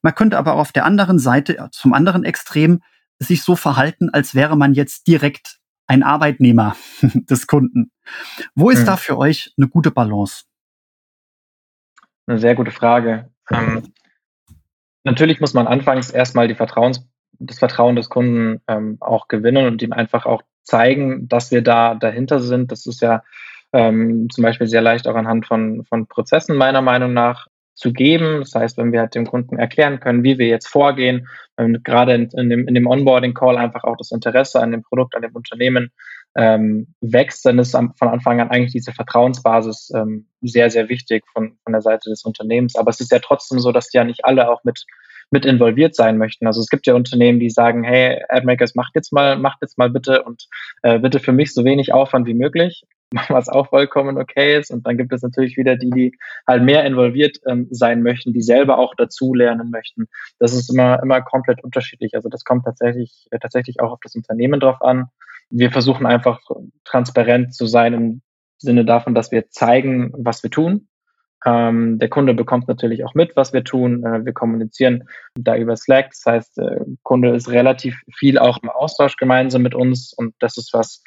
Man 0.04 0.14
könnte 0.14 0.36
aber 0.36 0.54
auf 0.54 0.70
der 0.70 0.84
anderen 0.84 1.18
Seite, 1.18 1.56
äh, 1.56 1.70
zum 1.70 1.94
anderen 1.94 2.24
Extrem, 2.24 2.82
sich 3.18 3.42
so 3.42 3.56
verhalten, 3.56 4.10
als 4.10 4.34
wäre 4.34 4.54
man 4.54 4.74
jetzt 4.74 5.06
direkt 5.06 5.60
ein 5.86 6.02
Arbeitnehmer 6.02 6.76
des 7.02 7.46
Kunden. 7.46 7.90
Wo 8.54 8.68
ist 8.68 8.82
mhm. 8.82 8.86
da 8.86 8.96
für 8.96 9.16
euch 9.16 9.54
eine 9.56 9.68
gute 9.68 9.90
Balance? 9.90 10.44
Eine 12.26 12.38
sehr 12.38 12.54
gute 12.54 12.70
Frage. 12.70 13.30
Ähm, 13.50 13.94
natürlich 15.04 15.40
muss 15.40 15.54
man 15.54 15.66
anfangs 15.66 16.10
erstmal 16.10 16.48
die 16.48 16.54
Vertrauensbasis 16.54 17.10
das 17.40 17.58
Vertrauen 17.58 17.96
des 17.96 18.08
Kunden 18.08 18.60
ähm, 18.68 18.96
auch 19.00 19.28
gewinnen 19.28 19.66
und 19.66 19.82
ihm 19.82 19.92
einfach 19.92 20.24
auch 20.24 20.42
zeigen, 20.62 21.28
dass 21.28 21.50
wir 21.50 21.62
da 21.62 21.94
dahinter 21.94 22.40
sind. 22.40 22.70
Das 22.70 22.86
ist 22.86 23.00
ja 23.00 23.22
ähm, 23.72 24.28
zum 24.30 24.42
Beispiel 24.42 24.68
sehr 24.68 24.82
leicht 24.82 25.08
auch 25.08 25.16
anhand 25.16 25.46
von, 25.46 25.84
von 25.84 26.06
Prozessen 26.06 26.56
meiner 26.56 26.80
Meinung 26.80 27.12
nach 27.12 27.48
zu 27.74 27.92
geben. 27.92 28.40
Das 28.40 28.54
heißt, 28.54 28.78
wenn 28.78 28.92
wir 28.92 29.00
halt 29.00 29.14
dem 29.14 29.26
Kunden 29.26 29.58
erklären 29.58 30.00
können, 30.00 30.22
wie 30.22 30.38
wir 30.38 30.46
jetzt 30.46 30.68
vorgehen, 30.68 31.26
gerade 31.56 32.14
in, 32.14 32.28
in, 32.36 32.50
dem, 32.50 32.68
in 32.68 32.74
dem 32.74 32.86
Onboarding-Call 32.86 33.56
einfach 33.56 33.84
auch 33.84 33.96
das 33.96 34.10
Interesse 34.10 34.60
an 34.60 34.72
dem 34.72 34.82
Produkt, 34.82 35.14
an 35.14 35.22
dem 35.22 35.34
Unternehmen 35.34 35.90
ähm, 36.36 36.94
wächst, 37.00 37.46
dann 37.46 37.58
ist 37.58 37.74
am, 37.74 37.94
von 37.94 38.08
Anfang 38.08 38.40
an 38.40 38.50
eigentlich 38.50 38.72
diese 38.72 38.92
Vertrauensbasis 38.92 39.92
ähm, 39.94 40.26
sehr, 40.40 40.70
sehr 40.70 40.88
wichtig 40.88 41.24
von, 41.32 41.56
von 41.62 41.72
der 41.72 41.82
Seite 41.82 42.10
des 42.10 42.24
Unternehmens. 42.24 42.74
Aber 42.74 42.90
es 42.90 43.00
ist 43.00 43.12
ja 43.12 43.20
trotzdem 43.20 43.60
so, 43.60 43.70
dass 43.70 43.92
ja 43.92 44.04
nicht 44.04 44.24
alle 44.24 44.50
auch 44.50 44.64
mit 44.64 44.84
mit 45.30 45.44
involviert 45.46 45.94
sein 45.94 46.18
möchten. 46.18 46.46
Also 46.46 46.60
es 46.60 46.68
gibt 46.68 46.86
ja 46.86 46.94
Unternehmen, 46.94 47.40
die 47.40 47.50
sagen, 47.50 47.82
hey, 47.82 48.22
AdMakers, 48.28 48.74
macht 48.74 48.94
jetzt 48.94 49.12
mal, 49.12 49.36
macht 49.36 49.58
jetzt 49.62 49.78
mal 49.78 49.90
bitte 49.90 50.22
und 50.22 50.46
äh, 50.82 50.98
bitte 50.98 51.18
für 51.18 51.32
mich 51.32 51.52
so 51.52 51.64
wenig 51.64 51.92
Aufwand 51.92 52.26
wie 52.26 52.34
möglich, 52.34 52.84
was 53.28 53.48
auch 53.48 53.68
vollkommen 53.68 54.18
okay 54.18 54.58
ist. 54.58 54.70
Und 54.70 54.86
dann 54.86 54.96
gibt 54.96 55.12
es 55.12 55.22
natürlich 55.22 55.56
wieder 55.56 55.76
die, 55.76 55.90
die 55.90 56.12
halt 56.46 56.62
mehr 56.62 56.84
involviert 56.84 57.38
ähm, 57.46 57.68
sein 57.70 58.02
möchten, 58.02 58.32
die 58.32 58.42
selber 58.42 58.78
auch 58.78 58.94
dazu 58.96 59.34
lernen 59.34 59.70
möchten. 59.70 60.06
Das 60.38 60.52
ist 60.52 60.72
immer, 60.72 61.02
immer 61.02 61.22
komplett 61.22 61.62
unterschiedlich. 61.62 62.14
Also 62.14 62.28
das 62.28 62.44
kommt 62.44 62.64
tatsächlich, 62.64 63.26
äh, 63.30 63.38
tatsächlich 63.38 63.80
auch 63.80 63.92
auf 63.92 64.00
das 64.02 64.14
Unternehmen 64.14 64.60
drauf 64.60 64.82
an. 64.82 65.06
Wir 65.50 65.70
versuchen 65.70 66.06
einfach 66.06 66.40
transparent 66.84 67.54
zu 67.54 67.66
sein 67.66 67.94
im 67.94 68.22
Sinne 68.58 68.84
davon, 68.84 69.14
dass 69.14 69.30
wir 69.30 69.50
zeigen, 69.50 70.12
was 70.16 70.42
wir 70.42 70.50
tun, 70.50 70.88
ähm, 71.44 71.98
der 71.98 72.08
Kunde 72.08 72.32
bekommt 72.32 72.68
natürlich 72.68 73.04
auch 73.04 73.14
mit, 73.14 73.36
was 73.36 73.52
wir 73.52 73.64
tun. 73.64 74.04
Äh, 74.04 74.24
wir 74.24 74.32
kommunizieren 74.32 75.04
da 75.34 75.56
über 75.56 75.76
Slack. 75.76 76.10
Das 76.10 76.22
heißt, 76.26 76.56
der 76.56 76.72
äh, 76.72 76.84
Kunde 77.02 77.34
ist 77.34 77.50
relativ 77.50 78.00
viel 78.16 78.38
auch 78.38 78.58
im 78.62 78.70
Austausch 78.70 79.16
gemeinsam 79.16 79.62
mit 79.62 79.74
uns 79.74 80.14
und 80.14 80.34
das 80.38 80.56
ist 80.56 80.72
was, 80.72 81.02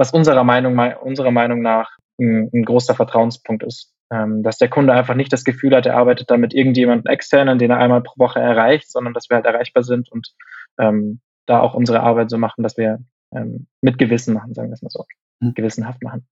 was 0.00 0.12
unserer 0.12 0.44
Meinung, 0.44 0.78
unserer 1.02 1.30
Meinung 1.30 1.60
nach 1.60 1.98
ein, 2.18 2.48
ein 2.54 2.64
großer 2.64 2.94
Vertrauenspunkt 2.94 3.62
ist. 3.62 3.92
Ähm, 4.10 4.42
dass 4.42 4.56
der 4.56 4.70
Kunde 4.70 4.94
einfach 4.94 5.14
nicht 5.14 5.30
das 5.30 5.44
Gefühl 5.44 5.76
hat, 5.76 5.84
er 5.84 5.98
arbeitet 5.98 6.30
da 6.30 6.38
mit 6.38 6.54
irgendjemandem 6.54 7.12
externen, 7.12 7.58
den 7.58 7.70
er 7.70 7.76
einmal 7.76 8.02
pro 8.02 8.14
Woche 8.16 8.40
erreicht, 8.40 8.90
sondern 8.90 9.12
dass 9.12 9.28
wir 9.28 9.36
halt 9.36 9.44
erreichbar 9.44 9.82
sind 9.82 10.10
und 10.10 10.32
ähm, 10.78 11.20
da 11.44 11.60
auch 11.60 11.74
unsere 11.74 12.00
Arbeit 12.00 12.30
so 12.30 12.38
machen, 12.38 12.62
dass 12.62 12.78
wir 12.78 13.00
ähm, 13.34 13.66
mit 13.82 13.98
Gewissen 13.98 14.32
machen, 14.32 14.54
sagen 14.54 14.70
wir 14.70 14.72
es 14.72 14.80
mal 14.80 14.88
so, 14.88 15.04
mhm. 15.40 15.52
gewissenhaft 15.52 16.02
machen. 16.02 16.26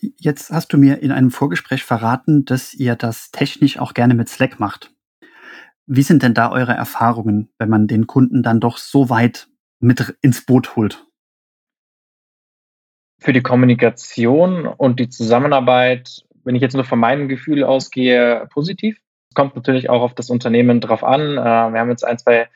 Jetzt 0.00 0.50
hast 0.50 0.72
du 0.72 0.78
mir 0.78 1.02
in 1.02 1.12
einem 1.12 1.30
Vorgespräch 1.30 1.84
verraten, 1.84 2.46
dass 2.46 2.72
ihr 2.72 2.96
das 2.96 3.30
technisch 3.30 3.78
auch 3.78 3.92
gerne 3.92 4.14
mit 4.14 4.30
Slack 4.30 4.58
macht. 4.58 4.94
Wie 5.86 6.02
sind 6.02 6.22
denn 6.22 6.32
da 6.32 6.50
eure 6.50 6.72
Erfahrungen, 6.72 7.50
wenn 7.58 7.68
man 7.68 7.88
den 7.88 8.06
Kunden 8.06 8.42
dann 8.42 8.58
doch 8.58 8.78
so 8.78 9.10
weit 9.10 9.48
mit 9.80 10.16
ins 10.22 10.46
Boot 10.46 10.76
holt? 10.76 11.06
Für 13.20 13.32
die 13.32 13.42
Kommunikation 13.42 14.66
und 14.66 15.00
die 15.00 15.08
Zusammenarbeit, 15.08 16.22
wenn 16.44 16.54
ich 16.54 16.62
jetzt 16.62 16.74
nur 16.74 16.84
von 16.84 16.98
meinem 16.98 17.28
Gefühl 17.28 17.64
ausgehe, 17.64 18.46
positiv. 18.52 18.98
Es 19.30 19.34
kommt 19.34 19.56
natürlich 19.56 19.88
auch 19.88 20.02
auf 20.02 20.14
das 20.14 20.30
Unternehmen 20.30 20.80
drauf 20.80 21.02
an. 21.02 21.20
Äh, 21.20 21.72
wir 21.72 21.80
haben 21.80 21.90
jetzt 21.90 22.04
ein, 22.04 22.18
zwei 22.18 22.48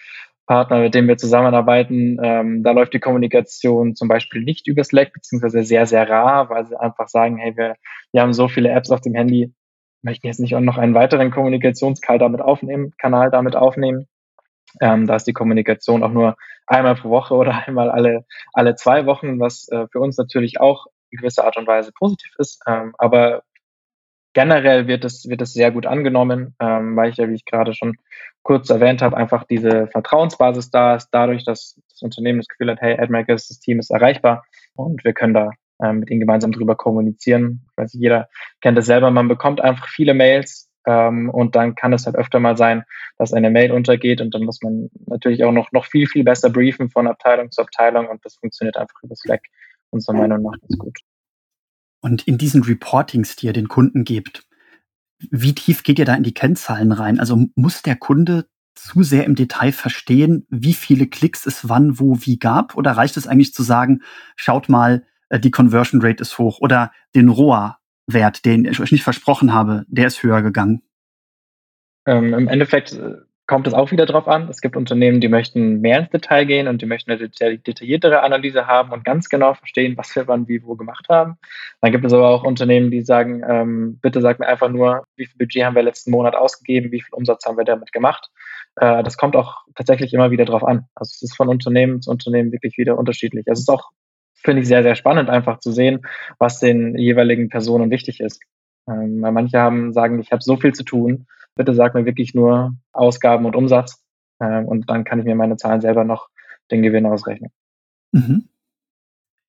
Partner, 0.48 0.80
mit 0.80 0.94
denen 0.94 1.06
wir 1.06 1.18
zusammenarbeiten, 1.18 2.18
ähm, 2.22 2.62
da 2.62 2.72
läuft 2.72 2.94
die 2.94 3.00
Kommunikation 3.00 3.94
zum 3.94 4.08
Beispiel 4.08 4.42
nicht 4.42 4.66
über 4.66 4.82
Slack, 4.82 5.12
beziehungsweise 5.12 5.62
sehr, 5.62 5.86
sehr 5.86 6.08
rar, 6.08 6.48
weil 6.48 6.66
sie 6.66 6.80
einfach 6.80 7.08
sagen, 7.08 7.36
hey, 7.36 7.54
wir, 7.56 7.76
wir 8.12 8.22
haben 8.22 8.32
so 8.32 8.48
viele 8.48 8.70
Apps 8.70 8.90
auf 8.90 9.02
dem 9.02 9.14
Handy, 9.14 9.52
möchten 10.02 10.26
jetzt 10.26 10.40
nicht 10.40 10.56
auch 10.56 10.60
noch 10.60 10.78
einen 10.78 10.94
weiteren 10.94 11.30
Kommunikationskanal 11.30 12.18
damit 12.18 12.40
aufnehmen, 12.40 12.94
Kanal 12.98 13.30
damit 13.30 13.56
aufnehmen. 13.56 14.08
Ähm, 14.80 15.06
da 15.06 15.16
ist 15.16 15.26
die 15.26 15.32
Kommunikation 15.32 16.02
auch 16.02 16.12
nur 16.12 16.36
einmal 16.66 16.94
pro 16.94 17.10
Woche 17.10 17.34
oder 17.34 17.52
einmal 17.66 17.90
alle, 17.90 18.24
alle 18.52 18.74
zwei 18.76 19.06
Wochen, 19.06 19.40
was 19.40 19.68
äh, 19.68 19.86
für 19.90 20.00
uns 20.00 20.16
natürlich 20.16 20.60
auch 20.60 20.86
in 21.10 21.18
gewisser 21.18 21.44
Art 21.44 21.56
und 21.56 21.66
Weise 21.66 21.92
positiv 21.92 22.32
ist. 22.38 22.60
Ähm, 22.66 22.94
aber 22.98 23.42
generell 24.34 24.86
wird 24.86 25.04
es, 25.04 25.28
wird 25.28 25.42
es 25.42 25.52
sehr 25.52 25.70
gut 25.70 25.86
angenommen, 25.86 26.54
ähm, 26.60 26.96
weil 26.96 27.10
ich 27.10 27.16
ja, 27.16 27.28
wie 27.28 27.34
ich 27.34 27.44
gerade 27.44 27.74
schon 27.74 27.96
kurz 28.42 28.70
erwähnt 28.70 29.02
habe, 29.02 29.16
einfach 29.16 29.44
diese 29.44 29.88
Vertrauensbasis 29.88 30.70
da 30.70 30.94
ist, 30.94 31.08
dadurch, 31.10 31.44
dass 31.44 31.80
das 31.90 32.02
Unternehmen 32.02 32.38
das 32.38 32.48
Gefühl 32.48 32.70
hat, 32.70 32.80
hey, 32.80 32.98
AdMakers, 32.98 33.48
das 33.48 33.60
Team 33.60 33.78
ist 33.78 33.90
erreichbar 33.90 34.44
und 34.74 35.04
wir 35.04 35.12
können 35.12 35.34
da 35.34 35.50
ähm, 35.82 36.00
mit 36.00 36.10
ihnen 36.10 36.20
gemeinsam 36.20 36.52
drüber 36.52 36.76
kommunizieren. 36.76 37.66
Ich 37.70 37.76
weiß, 37.76 37.92
jeder 37.94 38.28
kennt 38.60 38.78
das 38.78 38.86
selber, 38.86 39.10
man 39.10 39.28
bekommt 39.28 39.60
einfach 39.60 39.88
viele 39.88 40.14
Mails 40.14 40.67
ähm, 40.88 41.28
und 41.28 41.54
dann 41.54 41.74
kann 41.74 41.92
es 41.92 42.06
halt 42.06 42.16
öfter 42.16 42.40
mal 42.40 42.56
sein, 42.56 42.82
dass 43.18 43.34
eine 43.34 43.50
Mail 43.50 43.72
untergeht 43.72 44.22
und 44.22 44.34
dann 44.34 44.44
muss 44.44 44.62
man 44.62 44.88
natürlich 45.06 45.44
auch 45.44 45.52
noch, 45.52 45.70
noch 45.70 45.84
viel, 45.84 46.06
viel 46.06 46.24
besser 46.24 46.48
briefen 46.48 46.88
von 46.88 47.06
Abteilung 47.06 47.50
zu 47.50 47.60
Abteilung 47.60 48.08
und 48.08 48.24
das 48.24 48.36
funktioniert 48.36 48.78
einfach 48.78 49.02
über 49.02 49.14
Slack 49.14 49.42
unserer 49.90 50.16
Meinung 50.16 50.42
nach 50.42 50.58
ganz 50.58 50.78
gut. 50.78 50.98
Und 52.00 52.26
in 52.26 52.38
diesen 52.38 52.62
Reportings, 52.62 53.36
die 53.36 53.46
ihr 53.46 53.52
den 53.52 53.68
Kunden 53.68 54.04
gebt, 54.04 54.46
wie 55.30 55.54
tief 55.54 55.82
geht 55.82 55.98
ihr 55.98 56.04
da 56.06 56.14
in 56.14 56.22
die 56.22 56.34
Kennzahlen 56.34 56.92
rein? 56.92 57.20
Also 57.20 57.46
muss 57.54 57.82
der 57.82 57.96
Kunde 57.96 58.46
zu 58.74 59.02
sehr 59.02 59.24
im 59.24 59.34
Detail 59.34 59.72
verstehen, 59.72 60.46
wie 60.48 60.72
viele 60.72 61.06
Klicks 61.08 61.44
es 61.44 61.68
wann, 61.68 61.98
wo, 61.98 62.18
wie 62.20 62.38
gab? 62.38 62.76
Oder 62.76 62.92
reicht 62.92 63.16
es 63.16 63.26
eigentlich 63.26 63.52
zu 63.52 63.62
sagen, 63.62 64.00
schaut 64.36 64.68
mal, 64.68 65.04
äh, 65.28 65.40
die 65.40 65.50
Conversion 65.50 66.00
Rate 66.00 66.22
ist 66.22 66.38
hoch 66.38 66.60
oder 66.60 66.92
den 67.14 67.28
ROA-Wert, 68.08 68.44
den 68.44 68.64
ich 68.64 68.80
euch 68.80 68.92
nicht 68.92 69.04
versprochen 69.04 69.52
habe, 69.52 69.84
der 69.88 70.06
ist 70.06 70.22
höher 70.22 70.42
gegangen? 70.42 70.82
Ähm, 72.06 72.34
Im 72.34 72.48
Endeffekt 72.48 72.92
äh, 72.92 73.16
kommt 73.46 73.66
es 73.66 73.74
auch 73.74 73.90
wieder 73.90 74.06
drauf 74.06 74.28
an. 74.28 74.48
Es 74.48 74.60
gibt 74.60 74.76
Unternehmen, 74.76 75.20
die 75.20 75.28
möchten 75.28 75.80
mehr 75.80 76.00
ins 76.00 76.10
Detail 76.10 76.44
gehen 76.44 76.68
und 76.68 76.82
die 76.82 76.86
möchten 76.86 77.10
eine 77.10 77.28
detailliertere 77.28 78.22
Analyse 78.22 78.66
haben 78.66 78.92
und 78.92 79.04
ganz 79.04 79.28
genau 79.28 79.54
verstehen, 79.54 79.96
was 79.96 80.14
wir 80.14 80.28
wann 80.28 80.48
wie 80.48 80.62
wo 80.62 80.74
gemacht 80.76 81.06
haben. 81.08 81.36
Dann 81.80 81.92
gibt 81.92 82.04
es 82.04 82.12
aber 82.12 82.28
auch 82.28 82.44
Unternehmen, 82.44 82.90
die 82.90 83.02
sagen, 83.02 83.42
ähm, 83.48 83.98
bitte 84.00 84.20
sag 84.20 84.38
mir 84.38 84.46
einfach 84.46 84.68
nur, 84.68 85.04
wie 85.16 85.26
viel 85.26 85.38
Budget 85.38 85.64
haben 85.64 85.74
wir 85.74 85.82
letzten 85.82 86.10
Monat 86.10 86.34
ausgegeben, 86.34 86.92
wie 86.92 87.00
viel 87.00 87.14
Umsatz 87.14 87.44
haben 87.46 87.56
wir 87.56 87.64
damit 87.64 87.92
gemacht. 87.92 88.28
Äh, 88.76 89.02
das 89.02 89.16
kommt 89.16 89.34
auch 89.34 89.64
tatsächlich 89.74 90.12
immer 90.12 90.30
wieder 90.30 90.44
drauf 90.44 90.64
an. 90.64 90.86
Also 90.94 91.10
es 91.14 91.22
ist 91.22 91.36
von 91.36 91.48
Unternehmen 91.48 92.02
zu 92.02 92.10
Unternehmen 92.10 92.52
wirklich 92.52 92.76
wieder 92.78 92.98
unterschiedlich. 92.98 93.46
Also 93.48 93.60
es 93.60 93.68
ist 93.68 93.70
auch, 93.70 93.90
finde 94.42 94.62
ich, 94.62 94.68
sehr, 94.68 94.82
sehr 94.82 94.94
spannend, 94.94 95.28
einfach 95.28 95.58
zu 95.60 95.72
sehen, 95.72 96.00
was 96.38 96.60
den 96.60 96.96
jeweiligen 96.96 97.48
Personen 97.48 97.90
wichtig 97.90 98.20
ist. 98.20 98.40
Ähm, 98.88 99.20
weil 99.20 99.32
manche 99.32 99.58
haben, 99.58 99.92
sagen, 99.92 100.20
ich 100.20 100.32
habe 100.32 100.42
so 100.42 100.56
viel 100.56 100.72
zu 100.72 100.84
tun, 100.84 101.26
bitte 101.54 101.74
sag 101.74 101.94
mir 101.94 102.06
wirklich 102.06 102.34
nur 102.34 102.74
Ausgaben 102.92 103.44
und 103.44 103.56
Umsatz 103.56 104.02
äh, 104.38 104.62
und 104.62 104.88
dann 104.88 105.04
kann 105.04 105.18
ich 105.18 105.24
mir 105.24 105.34
meine 105.34 105.56
Zahlen 105.56 105.80
selber 105.80 106.04
noch 106.04 106.28
den 106.70 106.82
Gewinn 106.82 107.06
ausrechnen. 107.06 107.50
Mhm. 108.12 108.48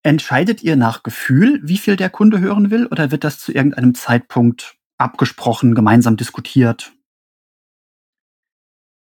Entscheidet 0.04 0.64
ihr 0.64 0.76
nach 0.76 1.04
Gefühl, 1.04 1.60
wie 1.64 1.78
viel 1.78 1.96
der 1.96 2.10
Kunde 2.10 2.40
hören 2.40 2.72
will, 2.72 2.88
oder 2.88 3.12
wird 3.12 3.24
das 3.24 3.40
zu 3.40 3.52
irgendeinem 3.52 3.96
Zeitpunkt 3.96 4.78
abgesprochen, 4.98 5.76
gemeinsam 5.76 6.18
diskutiert? 6.18 6.94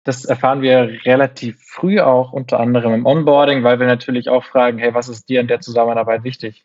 Das 0.04 0.25
erfahren 0.25 0.62
wir 0.62 1.04
relativ 1.04 1.62
früh 1.62 2.00
auch, 2.00 2.32
unter 2.32 2.59
anderem 2.59 2.92
im 2.94 3.06
Onboarding, 3.06 3.62
weil 3.62 3.78
wir 3.78 3.87
natürlich 3.87 4.28
auch 4.28 4.44
fragen, 4.44 4.78
hey, 4.78 4.94
was 4.94 5.09
ist 5.09 5.28
dir 5.28 5.40
in 5.40 5.47
der 5.47 5.61
Zusammenarbeit 5.61 6.25
wichtig? 6.25 6.62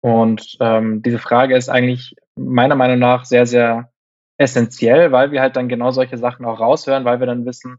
Und 0.00 0.56
ähm, 0.60 1.02
diese 1.02 1.18
Frage 1.18 1.56
ist 1.56 1.68
eigentlich 1.68 2.16
meiner 2.34 2.74
Meinung 2.74 2.98
nach 2.98 3.24
sehr, 3.24 3.46
sehr 3.46 3.92
essentiell, 4.38 5.12
weil 5.12 5.30
wir 5.30 5.40
halt 5.40 5.56
dann 5.56 5.68
genau 5.68 5.90
solche 5.90 6.18
Sachen 6.18 6.44
auch 6.44 6.58
raushören, 6.58 7.04
weil 7.04 7.20
wir 7.20 7.26
dann 7.26 7.46
wissen, 7.46 7.78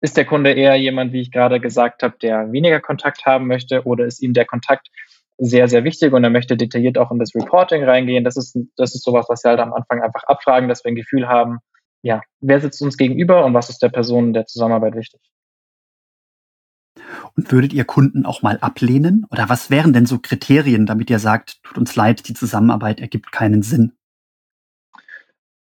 ist 0.00 0.16
der 0.16 0.24
Kunde 0.24 0.52
eher 0.52 0.76
jemand, 0.76 1.12
wie 1.12 1.20
ich 1.20 1.30
gerade 1.30 1.60
gesagt 1.60 2.02
habe, 2.02 2.16
der 2.20 2.52
weniger 2.52 2.80
Kontakt 2.80 3.26
haben 3.26 3.46
möchte 3.46 3.84
oder 3.84 4.04
ist 4.04 4.22
ihm 4.22 4.32
der 4.32 4.44
Kontakt 4.44 4.88
sehr, 5.38 5.68
sehr 5.68 5.84
wichtig 5.84 6.12
und 6.12 6.24
er 6.24 6.30
möchte 6.30 6.56
detailliert 6.56 6.98
auch 6.98 7.10
in 7.10 7.18
das 7.18 7.34
Reporting 7.34 7.84
reingehen. 7.84 8.24
Das 8.24 8.36
ist, 8.36 8.58
das 8.76 8.94
ist 8.94 9.04
sowas, 9.04 9.26
was 9.28 9.44
wir 9.44 9.50
halt 9.50 9.60
am 9.60 9.72
Anfang 9.72 10.02
einfach 10.02 10.24
abfragen, 10.24 10.68
dass 10.68 10.84
wir 10.84 10.90
ein 10.90 10.96
Gefühl 10.96 11.28
haben, 11.28 11.58
ja, 12.06 12.22
wer 12.40 12.60
sitzt 12.60 12.80
uns 12.82 12.96
gegenüber 12.96 13.44
und 13.44 13.52
was 13.52 13.68
ist 13.68 13.82
der 13.82 13.88
Person 13.88 14.32
der 14.32 14.46
Zusammenarbeit 14.46 14.94
wichtig. 14.94 15.20
Und 17.34 17.50
würdet 17.50 17.72
ihr 17.72 17.84
Kunden 17.84 18.24
auch 18.24 18.42
mal 18.42 18.58
ablehnen? 18.60 19.26
Oder 19.30 19.48
was 19.48 19.70
wären 19.70 19.92
denn 19.92 20.06
so 20.06 20.20
Kriterien, 20.20 20.86
damit 20.86 21.10
ihr 21.10 21.18
sagt, 21.18 21.62
tut 21.64 21.76
uns 21.76 21.96
leid, 21.96 22.28
die 22.28 22.34
Zusammenarbeit 22.34 23.00
ergibt 23.00 23.32
keinen 23.32 23.62
Sinn? 23.62 23.92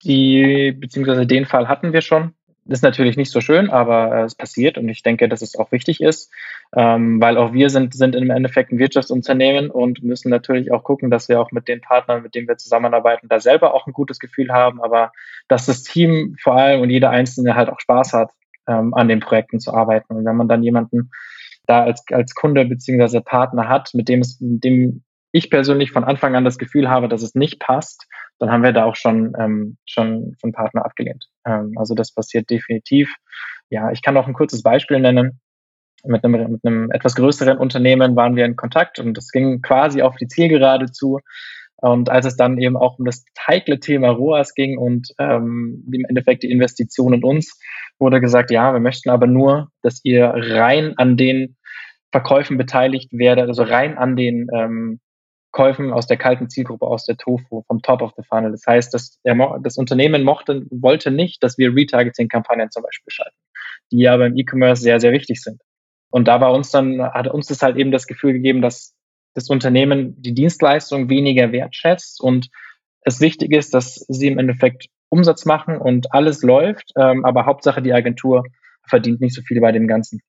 Die, 0.03 0.71
beziehungsweise 0.71 1.27
den 1.27 1.45
Fall 1.45 1.67
hatten 1.67 1.91
wir 1.91 2.01
schon. 2.01 2.33
Ist 2.69 2.83
natürlich 2.83 3.17
nicht 3.17 3.31
so 3.31 3.41
schön, 3.41 3.71
aber 3.71 4.15
äh, 4.15 4.23
es 4.25 4.35
passiert 4.35 4.77
und 4.77 4.87
ich 4.89 5.01
denke, 5.01 5.27
dass 5.27 5.41
es 5.41 5.57
auch 5.57 5.71
wichtig 5.71 6.01
ist, 6.01 6.31
ähm, 6.75 7.19
weil 7.19 7.37
auch 7.37 7.51
wir 7.51 7.71
sind, 7.71 7.95
sind 7.95 8.15
im 8.15 8.29
Endeffekt 8.29 8.71
ein 8.71 8.77
Wirtschaftsunternehmen 8.77 9.71
und 9.71 10.03
müssen 10.03 10.29
natürlich 10.29 10.71
auch 10.71 10.83
gucken, 10.83 11.09
dass 11.09 11.29
wir 11.29 11.41
auch 11.41 11.51
mit 11.51 11.67
den 11.67 11.81
Partnern, 11.81 12.21
mit 12.21 12.35
denen 12.35 12.47
wir 12.47 12.57
zusammenarbeiten, 12.57 13.27
da 13.27 13.39
selber 13.39 13.73
auch 13.73 13.87
ein 13.87 13.93
gutes 13.93 14.19
Gefühl 14.19 14.51
haben, 14.51 14.83
aber 14.83 15.11
dass 15.47 15.65
das 15.65 15.81
Team 15.81 16.35
vor 16.39 16.55
allem 16.57 16.81
und 16.81 16.91
jeder 16.91 17.09
Einzelne 17.09 17.55
halt 17.55 17.69
auch 17.69 17.79
Spaß 17.79 18.13
hat, 18.13 18.31
ähm, 18.67 18.93
an 18.93 19.07
den 19.07 19.19
Projekten 19.19 19.59
zu 19.59 19.73
arbeiten. 19.73 20.13
Und 20.13 20.25
wenn 20.25 20.35
man 20.35 20.47
dann 20.47 20.61
jemanden 20.61 21.09
da 21.65 21.83
als, 21.83 22.03
als 22.11 22.35
Kunde 22.35 22.65
beziehungsweise 22.65 23.21
Partner 23.21 23.67
hat, 23.67 23.95
mit 23.95 24.09
dem 24.09 24.19
es, 24.19 24.39
mit 24.39 24.63
dem 24.63 25.03
ich 25.31 25.49
persönlich 25.49 25.91
von 25.91 26.03
Anfang 26.03 26.35
an 26.35 26.45
das 26.45 26.59
Gefühl 26.59 26.89
habe, 26.89 27.07
dass 27.07 27.23
es 27.23 27.33
nicht 27.33 27.59
passt, 27.59 28.07
dann 28.39 28.51
haben 28.51 28.63
wir 28.63 28.71
da 28.71 28.85
auch 28.85 28.95
schon, 28.95 29.33
ähm, 29.37 29.77
schon 29.85 30.35
von 30.39 30.51
Partner 30.51 30.85
abgelehnt. 30.85 31.25
Ähm, 31.45 31.73
also 31.75 31.93
das 31.93 32.13
passiert 32.13 32.49
definitiv. 32.49 33.13
Ja, 33.69 33.91
ich 33.91 34.01
kann 34.01 34.17
auch 34.17 34.27
ein 34.27 34.33
kurzes 34.33 34.63
Beispiel 34.63 34.99
nennen. 34.99 35.39
Mit 36.05 36.23
einem, 36.23 36.51
mit 36.51 36.65
einem 36.65 36.91
etwas 36.91 37.15
größeren 37.15 37.57
Unternehmen 37.57 38.15
waren 38.15 38.37
wir 38.37 38.45
in 38.45 38.55
Kontakt 38.55 38.99
und 38.99 39.17
es 39.17 39.31
ging 39.31 39.61
quasi 39.61 40.01
auf 40.01 40.15
die 40.15 40.27
Zielgerade 40.27 40.91
zu. 40.91 41.19
Und 41.81 42.09
als 42.09 42.25
es 42.25 42.35
dann 42.35 42.57
eben 42.57 42.77
auch 42.77 42.99
um 42.99 43.05
das 43.05 43.25
heikle 43.47 43.79
Thema 43.79 44.09
ROAS 44.09 44.53
ging 44.53 44.77
und 44.77 45.09
ähm, 45.17 45.85
im 45.91 46.05
Endeffekt 46.05 46.43
die 46.43 46.51
Investition 46.51 47.13
in 47.13 47.23
uns, 47.23 47.59
wurde 47.99 48.21
gesagt, 48.21 48.51
ja, 48.51 48.73
wir 48.73 48.79
möchten 48.79 49.09
aber 49.09 49.27
nur, 49.27 49.69
dass 49.81 49.99
ihr 50.03 50.33
rein 50.35 50.93
an 50.97 51.17
den 51.17 51.57
Verkäufen 52.11 52.57
beteiligt 52.57 53.11
werdet, 53.11 53.47
also 53.47 53.63
rein 53.63 53.97
an 53.97 54.15
den 54.15 54.47
ähm, 54.53 54.99
Käufen 55.51 55.91
aus 55.91 56.05
der 56.05 56.17
kalten 56.17 56.49
Zielgruppe, 56.49 56.85
aus 56.85 57.05
der 57.05 57.17
Tofu, 57.17 57.63
vom 57.67 57.81
Top 57.81 58.01
of 58.01 58.13
the 58.15 58.23
Funnel. 58.23 58.51
Das 58.51 58.63
heißt, 58.67 58.93
dass 58.93 59.19
der, 59.23 59.35
das 59.63 59.77
Unternehmen 59.77 60.23
mochte, 60.23 60.65
wollte 60.69 61.11
nicht, 61.11 61.41
dass 61.43 61.57
wir 61.57 61.75
Retargeting-Kampagnen 61.75 62.69
zum 62.71 62.83
Beispiel 62.83 63.11
schalten, 63.11 63.37
die 63.91 64.07
aber 64.07 64.27
im 64.27 64.37
E-Commerce 64.37 64.81
sehr, 64.81 64.99
sehr 64.99 65.11
wichtig 65.11 65.41
sind. 65.41 65.61
Und 66.11 66.27
da 66.27 66.41
war 66.41 66.53
uns 66.53 66.71
dann, 66.71 67.01
hat 67.01 67.27
uns 67.27 67.47
das 67.47 67.61
halt 67.61 67.77
eben 67.77 67.91
das 67.91 68.07
Gefühl 68.07 68.33
gegeben, 68.33 68.61
dass 68.61 68.95
das 69.33 69.49
Unternehmen 69.49 70.21
die 70.21 70.33
Dienstleistung 70.33 71.09
weniger 71.09 71.51
wertschätzt 71.51 72.21
und 72.21 72.49
es 73.01 73.21
wichtig 73.21 73.51
ist, 73.51 73.73
dass 73.73 73.95
sie 74.07 74.27
im 74.27 74.39
Endeffekt 74.39 74.87
Umsatz 75.09 75.45
machen 75.45 75.77
und 75.77 76.13
alles 76.13 76.43
läuft, 76.43 76.91
ähm, 76.97 77.25
aber 77.25 77.45
Hauptsache 77.45 77.81
die 77.81 77.93
Agentur 77.93 78.43
verdient 78.87 79.21
nicht 79.21 79.35
so 79.35 79.41
viel 79.41 79.61
bei 79.61 79.71
dem 79.71 79.87
Ganzen. 79.87 80.21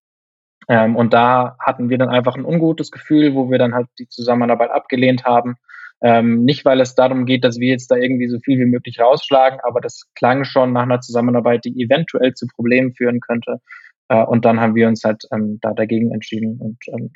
Ähm, 0.70 0.94
und 0.94 1.12
da 1.12 1.56
hatten 1.58 1.90
wir 1.90 1.98
dann 1.98 2.10
einfach 2.10 2.36
ein 2.36 2.44
ungutes 2.44 2.92
Gefühl, 2.92 3.34
wo 3.34 3.50
wir 3.50 3.58
dann 3.58 3.74
halt 3.74 3.88
die 3.98 4.08
Zusammenarbeit 4.08 4.70
abgelehnt 4.70 5.24
haben. 5.24 5.56
Ähm, 6.00 6.44
nicht, 6.44 6.64
weil 6.64 6.80
es 6.80 6.94
darum 6.94 7.26
geht, 7.26 7.42
dass 7.42 7.58
wir 7.58 7.68
jetzt 7.68 7.90
da 7.90 7.96
irgendwie 7.96 8.28
so 8.28 8.38
viel 8.38 8.60
wie 8.60 8.70
möglich 8.70 9.00
rausschlagen, 9.00 9.58
aber 9.64 9.80
das 9.80 10.04
klang 10.14 10.44
schon 10.44 10.72
nach 10.72 10.84
einer 10.84 11.00
Zusammenarbeit, 11.00 11.64
die 11.64 11.82
eventuell 11.82 12.34
zu 12.34 12.46
Problemen 12.46 12.94
führen 12.94 13.18
könnte. 13.18 13.60
Äh, 14.08 14.22
und 14.22 14.44
dann 14.44 14.60
haben 14.60 14.76
wir 14.76 14.86
uns 14.86 15.02
halt 15.02 15.24
ähm, 15.32 15.58
da 15.60 15.74
dagegen 15.74 16.12
entschieden. 16.12 16.60
Und 16.60 16.78
ähm, 16.86 17.10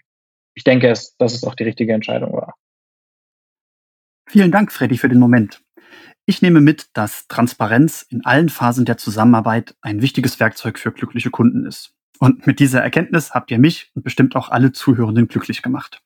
ich 0.55 0.65
denke, 0.65 0.89
es, 0.89 1.17
dass 1.17 1.33
es 1.35 1.45
auch 1.45 1.55
die 1.55 1.65
richtige 1.65 1.93
Entscheidung 1.93 2.33
war. 2.33 2.55
Vielen 4.29 4.51
Dank, 4.51 4.73
Freddy, 4.73 4.99
für 4.99 5.09
den 5.09 5.21
Moment. 5.21 5.63
Ich 6.27 6.43
nehme 6.43 6.61
mit, 6.61 6.89
dass 6.95 7.29
Transparenz 7.29 8.05
in 8.11 8.25
allen 8.25 8.49
Phasen 8.49 8.85
der 8.85 8.97
Zusammenarbeit 8.97 9.77
ein 9.81 10.03
wichtiges 10.03 10.41
Werkzeug 10.41 10.77
für 10.81 10.91
glückliche 10.91 11.31
Kunden 11.31 11.67
ist. 11.67 11.95
Und 12.19 12.47
mit 12.47 12.61
dieser 12.61 12.83
Erkenntnis 12.83 13.33
habt 13.33 13.51
ihr 13.51 13.59
mich 13.59 13.91
und 13.95 14.03
bestimmt 14.03 14.37
auch 14.37 14.49
alle 14.49 14.73
Zuhörenden 14.73 15.29
glücklich 15.29 15.63
gemacht. 15.63 16.03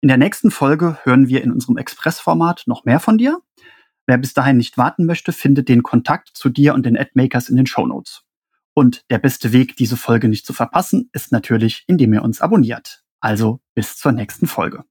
In 0.00 0.08
der 0.08 0.18
nächsten 0.18 0.50
Folge 0.50 0.98
hören 1.04 1.28
wir 1.28 1.42
in 1.42 1.50
unserem 1.50 1.78
Express-Format 1.78 2.64
noch 2.66 2.84
mehr 2.84 3.00
von 3.00 3.16
dir. 3.16 3.40
Wer 4.06 4.18
bis 4.18 4.34
dahin 4.34 4.58
nicht 4.58 4.76
warten 4.76 5.06
möchte, 5.06 5.32
findet 5.32 5.68
den 5.68 5.82
Kontakt 5.82 6.30
zu 6.34 6.50
dir 6.50 6.74
und 6.74 6.84
den 6.84 6.98
Admakers 6.98 7.48
in 7.48 7.56
den 7.56 7.66
Show 7.66 7.86
Notes. 7.86 8.22
Und 8.74 9.04
der 9.08 9.18
beste 9.18 9.52
Weg, 9.52 9.76
diese 9.76 9.96
Folge 9.96 10.28
nicht 10.28 10.44
zu 10.44 10.52
verpassen, 10.52 11.08
ist 11.12 11.32
natürlich, 11.32 11.84
indem 11.86 12.12
ihr 12.12 12.22
uns 12.22 12.40
abonniert. 12.40 13.02
Also 13.20 13.60
bis 13.74 13.96
zur 13.96 14.12
nächsten 14.12 14.46
Folge. 14.46 14.84